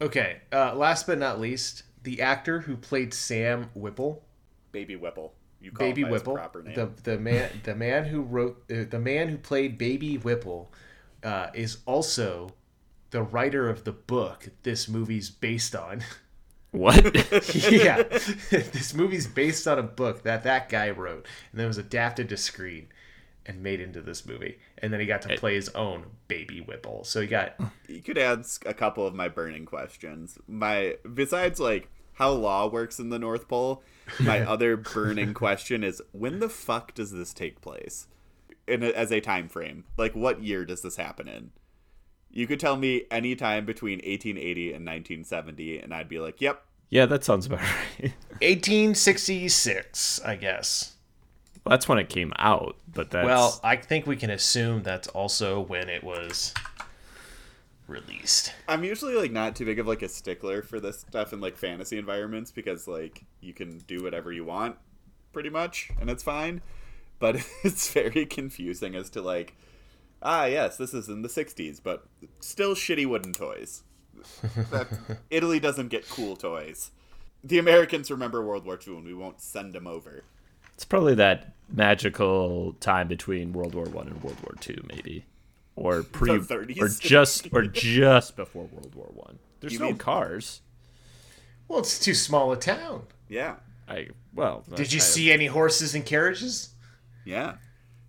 [0.00, 0.42] Okay.
[0.52, 4.22] Uh, last but not least, the actor who played Sam Whipple,
[4.70, 5.34] Baby Whipple.
[5.60, 6.74] You call Baby him by his Whipple, proper name.
[6.74, 10.72] the the man the man who wrote uh, the man who played Baby Whipple,
[11.22, 12.54] uh, is also
[13.10, 16.02] the writer of the book this movie's based on.
[16.72, 17.14] What?
[17.70, 18.02] yeah,
[18.50, 22.36] this movie's based on a book that that guy wrote, and then was adapted to
[22.36, 22.88] screen
[23.46, 24.58] and made into this movie.
[24.78, 27.04] And then he got to play his own Baby Whipple.
[27.04, 27.54] So he got
[27.88, 30.38] you could ask a couple of my burning questions.
[30.46, 33.82] My besides like how law works in the North Pole,
[34.20, 38.08] my other burning question is when the fuck does this take place?
[38.66, 41.52] In a, as a time frame, like what year does this happen in?
[42.30, 46.62] You could tell me any time between 1880 and 1970, and I'd be like, "Yep,
[46.88, 47.60] yeah, that sounds about
[48.00, 48.12] right.
[48.40, 50.94] 1866, I guess.
[51.64, 55.08] Well, that's when it came out, but that's Well, I think we can assume that's
[55.08, 56.54] also when it was
[57.86, 58.52] released.
[58.68, 61.56] I'm usually like not too big of like a stickler for this stuff in like
[61.56, 64.76] fantasy environments because like you can do whatever you want
[65.32, 66.62] pretty much and it's fine.
[67.18, 69.54] But it's very confusing as to like
[70.22, 72.06] ah yes, this is in the 60s, but
[72.40, 73.82] still shitty wooden toys.
[74.70, 74.88] That,
[75.30, 76.90] Italy doesn't get cool toys.
[77.44, 80.24] The Americans remember World War II and we won't send them over.
[80.74, 85.24] it's probably that magical time between World War One and World War Two, maybe,
[85.76, 89.38] or pre, or just, or just before World War One.
[89.60, 90.62] There's You no mean- cars.
[91.68, 93.02] Well, it's too small a town.
[93.28, 93.56] Yeah.
[93.88, 94.64] I well.
[94.74, 96.70] Did you I- see any horses and carriages?
[97.24, 97.54] Yeah.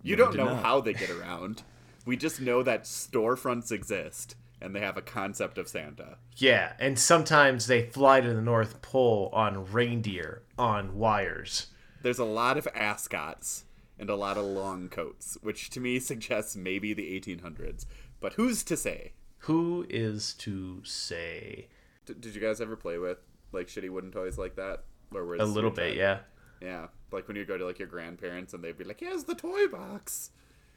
[0.02, 0.62] You No, don't know not.
[0.62, 1.62] how they get around.
[2.06, 6.18] We just know that storefronts exist and they have a concept of Santa.
[6.36, 11.66] Yeah, and sometimes they fly to the North Pole on reindeer on wires.
[12.02, 13.64] There's a lot of ascots
[13.98, 17.84] and a lot of long coats, which to me suggests maybe the 1800s.
[18.20, 19.12] But who's to say?
[19.42, 21.68] Who is to say?
[22.06, 23.18] D- did you guys ever play with
[23.52, 24.84] like shitty wooden toys like that?
[25.14, 26.18] Or was A little bit, time- yeah.
[26.60, 29.34] Yeah, like when you go to like your grandparents and they'd be like, "Here's the
[29.36, 30.30] toy box."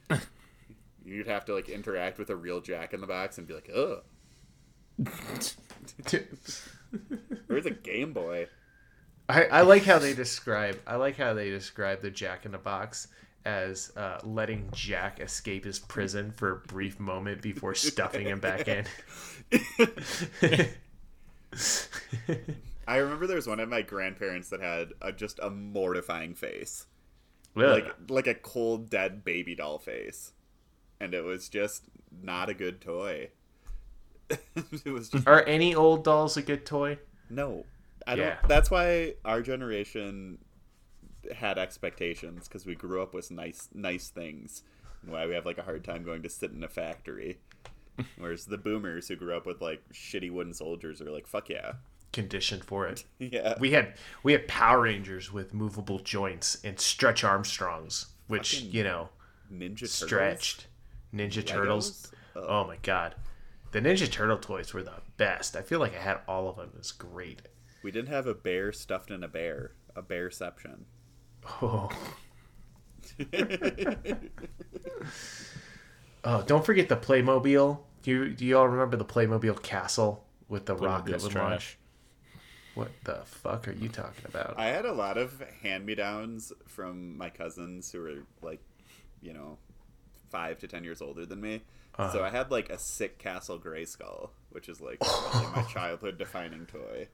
[1.03, 3.69] You'd have to like interact with a real Jack in the Box and be like,
[3.75, 4.03] "Ugh,
[7.47, 8.47] where's a Game Boy?"
[9.31, 10.79] I, I like how they describe.
[10.85, 13.07] I like how they describe the Jack in the Box
[13.45, 18.67] as uh, letting Jack escape his prison for a brief moment before stuffing him back
[18.67, 18.85] in.
[22.87, 26.85] I remember there was one of my grandparents that had a, just a mortifying face,
[27.55, 27.81] Really?
[27.83, 30.33] like like a cold dead baby doll face,
[30.99, 31.83] and it was just
[32.21, 33.29] not a good toy.
[34.29, 36.99] it was just Are any old dolls a good toy?
[37.29, 37.65] no.
[38.07, 38.25] I don't.
[38.25, 38.37] Yeah.
[38.47, 40.39] That's why our generation
[41.35, 44.63] had expectations because we grew up with nice nice things,
[45.03, 47.39] and why we have like a hard time going to sit in a factory.
[48.17, 51.73] Whereas the boomers who grew up with like shitty wooden soldiers are like, fuck yeah,
[52.11, 53.03] conditioned for it.
[53.19, 53.55] Yeah.
[53.59, 58.83] We had we had Power Rangers with movable joints and Stretch Armstrongs, which Fucking you
[58.83, 59.09] know
[59.53, 59.91] Ninja Turtles.
[59.93, 60.67] stretched.
[61.13, 62.11] Ninja Turtles.
[62.35, 62.47] Legos?
[62.47, 63.13] Oh my god,
[63.71, 65.55] the Ninja Turtle toys were the best.
[65.55, 66.71] I feel like I had all of them.
[66.73, 67.41] It was great.
[67.83, 69.71] We didn't have a bear stuffed in a bear.
[69.95, 70.83] A bearception.
[71.61, 71.89] Oh.
[76.23, 77.79] oh, don't forget the Playmobil.
[78.03, 81.77] Do you do you all remember the Playmobil castle with the rock that would launch?
[82.73, 84.55] What the fuck are you talking about?
[84.57, 88.61] I had a lot of hand me downs from my cousins who were like,
[89.21, 89.57] you know,
[90.29, 91.63] five to ten years older than me.
[91.95, 92.13] Uh-huh.
[92.13, 96.65] So I had like a sick Castle Grayskull, which is like probably my childhood defining
[96.65, 97.09] toy.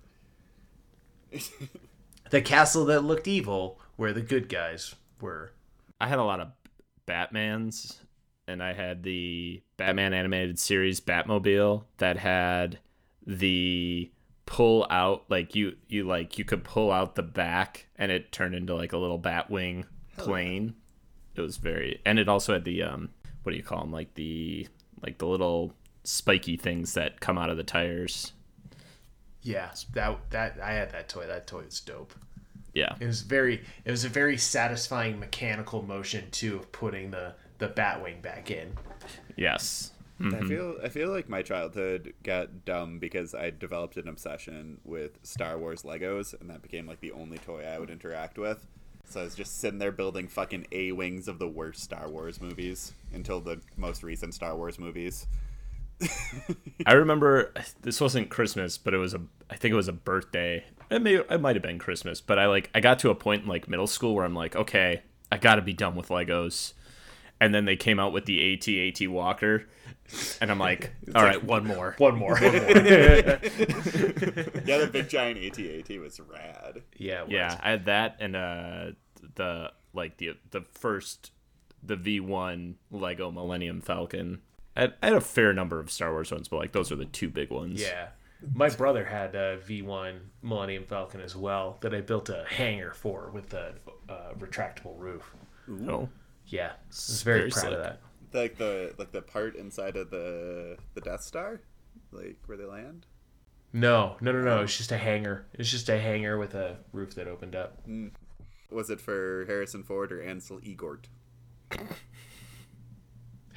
[2.29, 5.51] the castle that looked evil, where the good guys were.
[5.99, 6.49] I had a lot of
[7.07, 7.97] Batmans,
[8.47, 12.79] and I had the Batman animated series Batmobile that had
[13.25, 14.11] the
[14.45, 18.55] pull out like you you like you could pull out the back and it turned
[18.55, 19.83] into like a little Batwing
[20.15, 20.73] plane.
[21.35, 23.09] It was very and it also had the um
[23.43, 24.67] what do you call them like the
[25.01, 25.73] like the little
[26.03, 28.31] spiky things that come out of the tires.
[29.47, 31.25] Yeah, that that I had that toy.
[31.25, 32.13] That toy was dope.
[32.73, 32.95] Yeah.
[32.99, 37.69] It was very it was a very satisfying mechanical motion too of putting the the
[37.69, 38.73] Batwing back in.
[39.37, 39.91] Yes.
[40.19, 40.47] I mm-hmm.
[40.49, 45.57] feel I feel like my childhood got dumb because I developed an obsession with Star
[45.57, 48.67] Wars Legos, and that became like the only toy I would interact with.
[49.05, 52.41] So I was just sitting there building fucking A wings of the worst Star Wars
[52.41, 55.25] movies until the most recent Star Wars movies.
[56.85, 60.63] I remember this wasn't Christmas, but it was a I think it was a birthday.
[60.89, 63.43] It may it might have been Christmas, but I like I got to a point
[63.43, 66.73] in like middle school where I'm like, okay, I got to be done with Legos.
[67.39, 69.67] And then they came out with the AT-AT Walker,
[70.41, 72.59] and I'm like, all right, one more, one more, one more.
[74.65, 76.81] Yeah, the big giant AT-AT was rad.
[76.97, 77.33] Yeah, it was.
[77.33, 78.85] yeah, I had that and uh
[79.35, 81.31] the like the the first
[81.83, 84.41] the V1 Lego Millennium Falcon.
[84.77, 86.95] I had, I had a fair number of Star Wars ones, but like those are
[86.95, 87.81] the two big ones.
[87.81, 88.09] Yeah.
[88.53, 93.31] My brother had a V1 Millennium Falcon as well that I built a hangar for
[93.33, 93.73] with a
[94.07, 95.33] uh, retractable roof.
[95.87, 96.07] Oh,
[96.45, 97.73] Yeah, I was very, Very proud slick.
[97.73, 97.99] of that.
[98.33, 101.61] Like the like the part inside of the the Death Star,
[102.11, 103.07] like where they land.
[103.73, 104.61] No, no, no, no.
[104.61, 105.47] It's just a hangar.
[105.53, 107.81] It's just a hangar with a roof that opened up.
[108.69, 111.05] Was it for Harrison Ford or Ansel Elgort?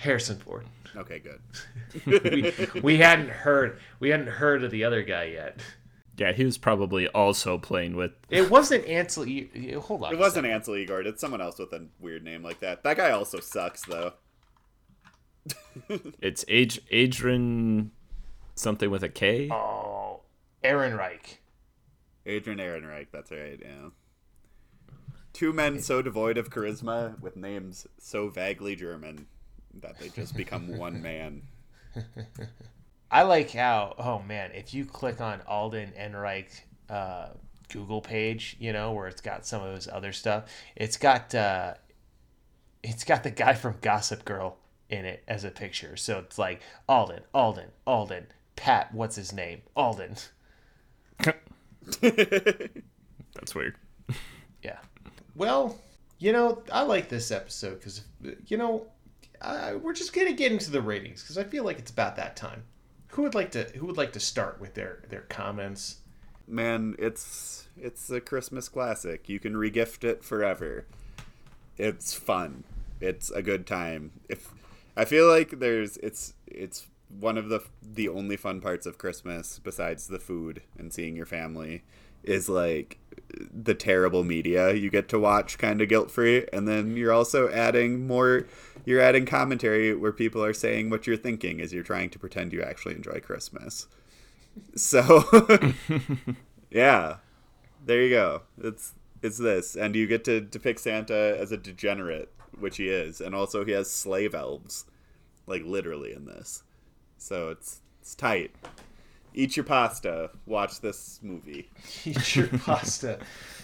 [0.00, 0.66] Harrison Ford.
[0.96, 1.40] Okay, good.
[2.32, 5.60] we, we hadn't heard we hadn't heard of the other guy yet.
[6.16, 9.26] yeah, he was probably also playing with It wasn't Ansel.
[9.26, 10.14] E- hold on.
[10.14, 11.04] It wasn't Ansel Elgort.
[11.04, 12.82] It's someone else with a weird name like that.
[12.82, 14.14] That guy also sucks, though.
[16.20, 17.90] it's Ad- Adrian
[18.54, 19.50] something with a K.
[19.50, 20.22] Oh,
[20.64, 21.38] Ehrenreich.
[22.24, 23.08] Adrian Ehrenreich.
[23.12, 23.60] That's right.
[23.60, 23.90] Yeah.
[25.34, 29.26] Two men so devoid of charisma with names so vaguely German
[29.74, 31.42] that they just become one man.
[33.10, 33.94] I like how.
[33.98, 37.28] Oh man, if you click on Alden Ehrenreich uh,
[37.72, 40.44] Google page, you know where it's got some of his other stuff.
[40.76, 41.74] It's got uh,
[42.82, 44.56] it's got the guy from Gossip Girl
[44.88, 45.96] in it as a picture.
[45.96, 48.92] So it's like Alden, Alden, Alden, Pat.
[48.92, 49.62] What's his name?
[49.76, 50.16] Alden.
[52.00, 53.76] That's weird.
[54.62, 54.78] Yeah.
[55.34, 55.78] Well,
[56.18, 58.02] you know, I like this episode because,
[58.46, 58.86] you know,
[59.40, 62.36] uh, we're just gonna get into the ratings because I feel like it's about that
[62.36, 62.64] time.
[63.08, 65.98] Who would like to Who would like to start with their their comments?
[66.46, 69.28] Man, it's it's a Christmas classic.
[69.28, 70.86] You can regift it forever.
[71.78, 72.64] It's fun.
[73.00, 74.12] It's a good time.
[74.28, 74.52] If
[74.96, 79.58] I feel like there's it's it's one of the the only fun parts of Christmas
[79.58, 81.82] besides the food and seeing your family
[82.22, 82.98] is like
[83.52, 87.48] the terrible media you get to watch kind of guilt free and then you're also
[87.50, 88.44] adding more
[88.84, 92.52] you're adding commentary where people are saying what you're thinking as you're trying to pretend
[92.52, 93.86] you actually enjoy Christmas.
[94.76, 95.24] So
[96.70, 97.16] yeah.
[97.84, 98.42] There you go.
[98.62, 103.20] It's it's this, and you get to depict Santa as a degenerate, which he is,
[103.20, 104.86] and also he has slave elves,
[105.46, 106.62] like literally in this.
[107.18, 108.54] So it's it's tight.
[109.34, 110.30] Eat your pasta.
[110.46, 111.70] Watch this movie.
[112.04, 113.18] Eat your pasta.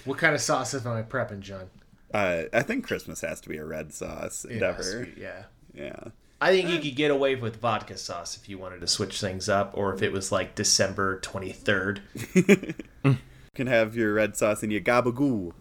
[0.04, 1.68] What kind of sauce am I prepping, John?
[2.14, 4.82] Uh, I think Christmas has to be a red sauce Yeah, endeavor.
[4.82, 5.44] sweet, yeah.
[5.74, 5.96] Yeah.
[6.40, 9.48] I think you could get away with vodka sauce if you wanted to switch things
[9.48, 12.02] up, or if it was like December twenty third.
[13.04, 15.52] You can have your red sauce and your gabagoo,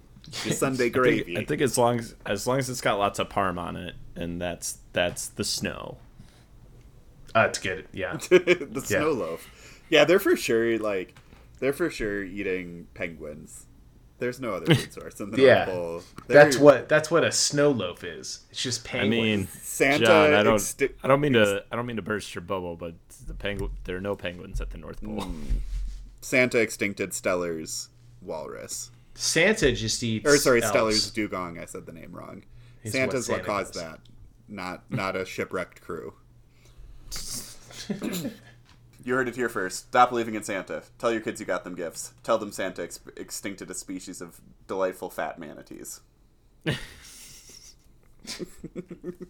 [0.43, 1.37] your Sunday I think, gravy.
[1.37, 3.95] I think as long as as long as it's got lots of parm on it,
[4.17, 5.97] and that's that's the snow.
[7.33, 7.87] Uh, it's good.
[7.93, 8.17] Yeah.
[8.17, 9.49] the snow loaf.
[9.89, 11.15] Yeah, they're for sure like
[11.59, 13.65] They're for sure eating penguins.
[14.17, 15.65] There's no other food source in the Yeah.
[15.65, 16.01] North Pole.
[16.27, 18.45] That's They're- what that's what a snow loaf is.
[18.49, 19.13] It's just penguins.
[19.13, 22.01] I mean, Santa John, I don't, exti- I don't mean to, I don't mean to
[22.01, 22.93] burst your bubble, but
[23.27, 25.15] the penguin, there are no penguins at the North Pole.
[25.21, 25.43] Mm.
[26.21, 27.89] Santa extincted Steller's
[28.21, 28.89] walrus.
[29.15, 30.25] Santa just eats.
[30.29, 30.71] Or sorry, elves.
[30.71, 31.59] Steller's dugong.
[31.59, 32.43] I said the name wrong.
[32.83, 33.81] Is Santa's what what, caused does.
[33.83, 33.99] that,
[34.47, 36.13] not not a shipwrecked crew.
[39.05, 39.87] you heard it here first.
[39.87, 40.83] Stop believing in Santa.
[40.97, 42.13] Tell your kids you got them gifts.
[42.23, 46.01] Tell them Santa ex- extincted a species of delightful fat manatees.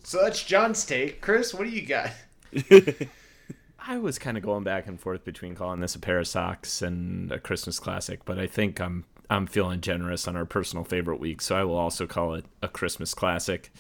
[0.04, 1.22] So that's John's take.
[1.22, 2.12] Chris, what do you got?
[3.80, 6.82] I was kind of going back and forth between calling this a pair of socks
[6.82, 11.20] and a Christmas classic, but I think I'm I'm feeling generous on our personal favorite
[11.20, 13.72] week, so I will also call it a Christmas classic.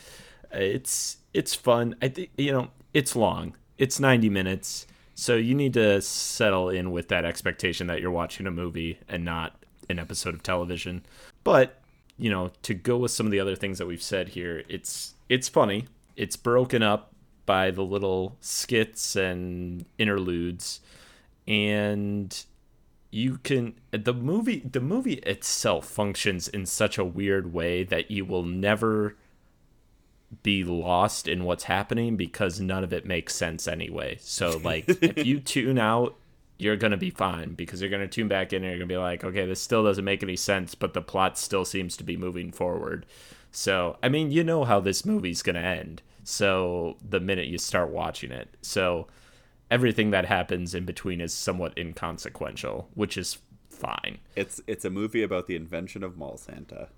[0.52, 1.96] It's it's fun.
[2.02, 3.56] I think you know it's long.
[3.78, 8.46] It's 90 minutes, so you need to settle in with that expectation that you're watching
[8.46, 9.56] a movie and not
[9.90, 11.04] an episode of television.
[11.44, 11.82] But
[12.18, 15.16] you know, to go with some of the other things that we've said here, it's
[15.30, 15.86] it's funny.
[16.16, 17.14] It's broken up
[17.46, 20.82] by the little skits and interludes
[21.48, 22.46] and
[23.12, 28.26] you can the movie the movie itself functions in such a weird way that you
[28.26, 29.16] will never
[30.44, 34.18] be lost in what's happening because none of it makes sense anyway.
[34.20, 36.16] So like if you tune out
[36.58, 39.24] you're to be fine because you're to tune back in and you're to be like,
[39.24, 42.52] okay, this still doesn't make any sense, but the plot still seems to be moving
[42.52, 43.06] forward.
[43.52, 46.02] So, I mean, you know how this movie's to end.
[46.24, 48.50] So, the minute you start watching it.
[48.62, 49.08] So,
[49.70, 53.38] everything that happens in between is somewhat inconsequential, which is
[53.70, 54.20] fine.
[54.36, 56.90] It's it's a movie about the invention of mall Santa.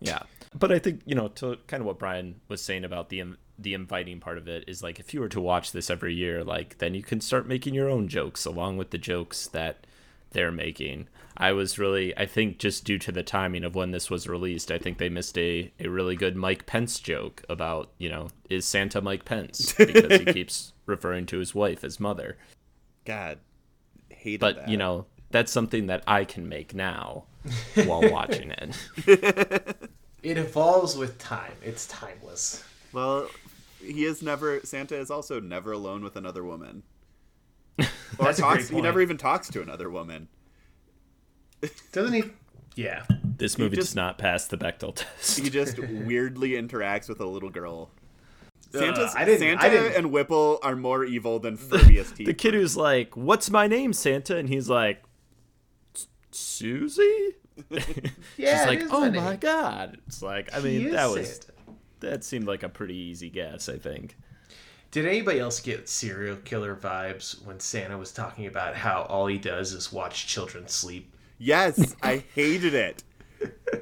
[0.00, 0.22] Yeah.
[0.58, 3.22] But I think, you know, to kind of what Brian was saying about the
[3.58, 6.42] the inviting part of it is like if you were to watch this every year,
[6.42, 9.86] like then you can start making your own jokes along with the jokes that
[10.30, 11.08] they're making.
[11.36, 14.70] I was really I think just due to the timing of when this was released,
[14.72, 18.64] I think they missed a, a really good Mike Pence joke about, you know, is
[18.66, 19.72] Santa Mike Pence?
[19.78, 22.36] Because he keeps referring to his wife as mother.
[23.04, 23.38] God,
[24.08, 24.68] hated But, that.
[24.68, 27.24] you know, that's something that I can make now
[27.84, 29.76] while watching it.
[30.22, 31.54] It evolves with time.
[31.62, 32.62] It's timeless.
[32.92, 33.30] Well,
[33.82, 36.82] he is never Santa is also never alone with another woman.
[38.18, 40.28] Or That's a talks, great he never even talks to another woman.
[41.92, 42.24] Doesn't he?
[42.76, 43.04] Yeah.
[43.24, 45.38] This movie just- does not pass the Bechdel test.
[45.40, 47.90] He just weirdly interacts with a little girl.
[48.74, 52.26] Uh, Santa's, I didn't- Santa I didn't- and Whipple are more evil than Furbius teeth.
[52.26, 55.04] the kid who's like, "What's my name, Santa?" and he's like, "S-
[56.32, 57.36] "Susie."
[58.36, 58.58] Yeah.
[58.58, 61.52] She's like, "Oh name." my god!" It's like, I mean, that was Santa.
[62.00, 63.68] that seemed like a pretty easy guess.
[63.68, 64.16] I think.
[64.90, 69.38] Did anybody else get serial killer vibes when Santa was talking about how all he
[69.38, 71.14] does is watch children sleep?
[71.38, 73.04] Yes, I hated it.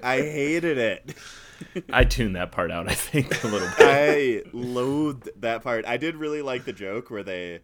[0.02, 1.14] I hated it.
[1.92, 2.88] I tuned that part out.
[2.90, 3.80] I think a little bit.
[3.80, 5.86] I loathed that part.
[5.86, 7.60] I did really like the joke where they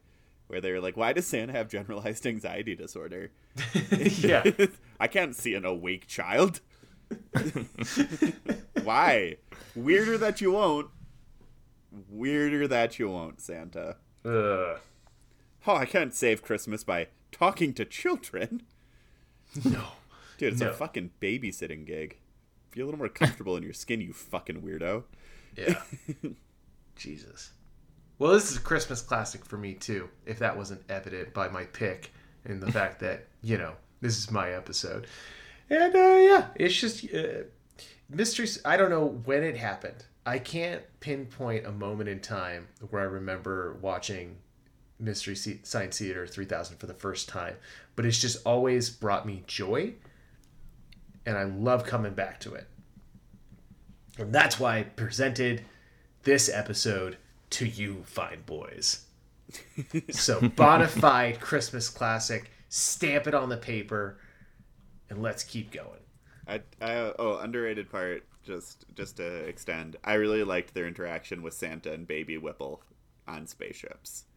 [0.46, 3.30] where they were like, "Why does Santa have generalized anxiety disorder?"
[3.90, 4.44] yeah.
[5.00, 6.60] I can't see an awake child.
[8.82, 9.36] Why?
[9.74, 10.88] Weirder that you won't.
[12.08, 13.96] Weirder that you won't, Santa.
[14.24, 14.78] Ugh.
[15.66, 18.62] Oh, I can't save Christmas by talking to children.
[19.64, 19.84] No.
[20.38, 20.70] Dude, it's No.
[20.70, 22.18] a fucking babysitting gig.
[22.72, 25.04] Be a little more comfortable in your skin, you fucking weirdo.
[25.56, 25.80] Yeah.
[26.96, 27.52] Jesus.
[28.18, 30.08] Well, this is a Christmas classic for me too.
[30.24, 32.12] If that wasn't evident by my pick
[32.44, 35.06] and the fact that you know this is my episode,
[35.68, 37.44] and uh, yeah, it's just uh,
[38.08, 38.60] mysteries.
[38.64, 40.04] I don't know when it happened.
[40.26, 44.36] I can't pinpoint a moment in time where I remember watching
[44.98, 47.56] Mystery Science Theater 3000 for the first time,
[47.96, 49.94] but it's just always brought me joy,
[51.26, 52.68] and I love coming back to it.
[54.18, 55.62] And that's why I presented
[56.22, 57.18] this episode
[57.54, 59.04] to you, fine boys.
[60.10, 62.50] so, bonafide Christmas classic.
[62.68, 64.18] Stamp it on the paper,
[65.08, 66.00] and let's keep going.
[66.48, 69.96] I, I oh underrated part just just to extend.
[70.02, 72.82] I really liked their interaction with Santa and Baby Whipple
[73.28, 74.24] on spaceships.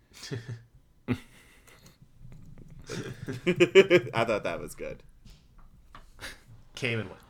[1.09, 1.15] I
[4.26, 5.03] thought that was good.
[6.76, 7.22] Came and went.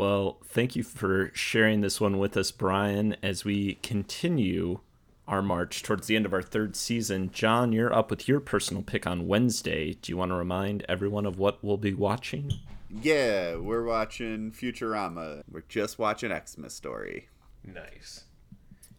[0.00, 4.80] Well, thank you for sharing this one with us, Brian, as we continue
[5.28, 7.30] our march towards the end of our third season.
[7.34, 9.98] John, you're up with your personal pick on Wednesday.
[10.00, 12.50] Do you want to remind everyone of what we'll be watching?
[12.88, 15.42] Yeah, we're watching Futurama.
[15.52, 17.28] We're just watching Xmas Story.
[17.62, 18.24] Nice.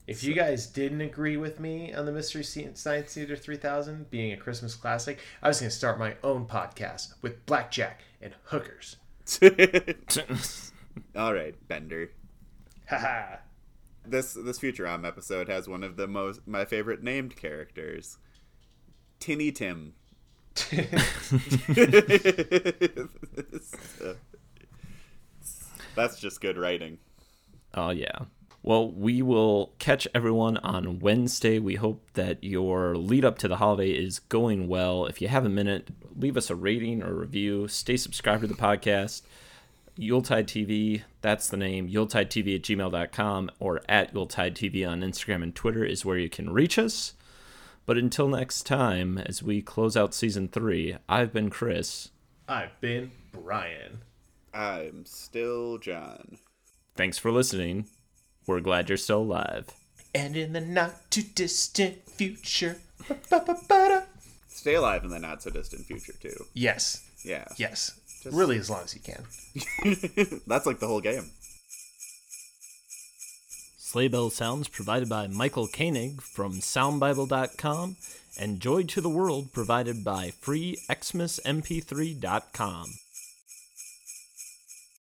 [0.06, 2.84] If you guys didn't agree with me on the Mystery Science
[3.16, 7.44] Theater 3000 being a Christmas classic, I was going to start my own podcast with
[7.48, 8.98] blackjack and hookers.
[11.16, 12.12] All right, Bender.
[12.90, 13.38] Haha.
[14.06, 18.18] This this Futurama episode has one of the most my favorite named characters,
[19.20, 19.94] Tinny Tim.
[25.96, 26.98] That's just good writing.
[27.74, 28.20] Oh, yeah.
[28.64, 31.58] Well, we will catch everyone on Wednesday.
[31.58, 35.06] We hope that your lead up to the holiday is going well.
[35.06, 37.68] If you have a minute, leave us a rating or review.
[37.68, 39.24] Stay subscribed to the podcast.
[39.98, 41.88] Yuletide TV, that's the name.
[41.88, 46.30] Yuletide TV at gmail.com or at Yuletide TV on Instagram and Twitter is where you
[46.30, 47.14] can reach us.
[47.86, 52.10] But until next time, as we close out season three, I've been Chris.
[52.48, 54.02] I've been Brian.
[54.54, 56.38] I'm still John.
[56.96, 57.88] Thanks for listening.
[58.46, 59.68] We're glad you're still alive.
[60.14, 62.78] And in the not too distant future.
[64.48, 66.46] Stay alive in the not so distant future too.
[66.54, 67.10] Yes.
[67.24, 67.46] Yeah.
[67.58, 68.00] Yes.
[68.26, 69.26] Really, as long as you can.
[70.48, 71.32] That's like the whole game.
[73.78, 77.98] Sleigh Bell Sounds provided by Michael Koenig from SoundBible.com
[78.40, 82.94] and Joy to the World provided by FreeXmasMP3.com.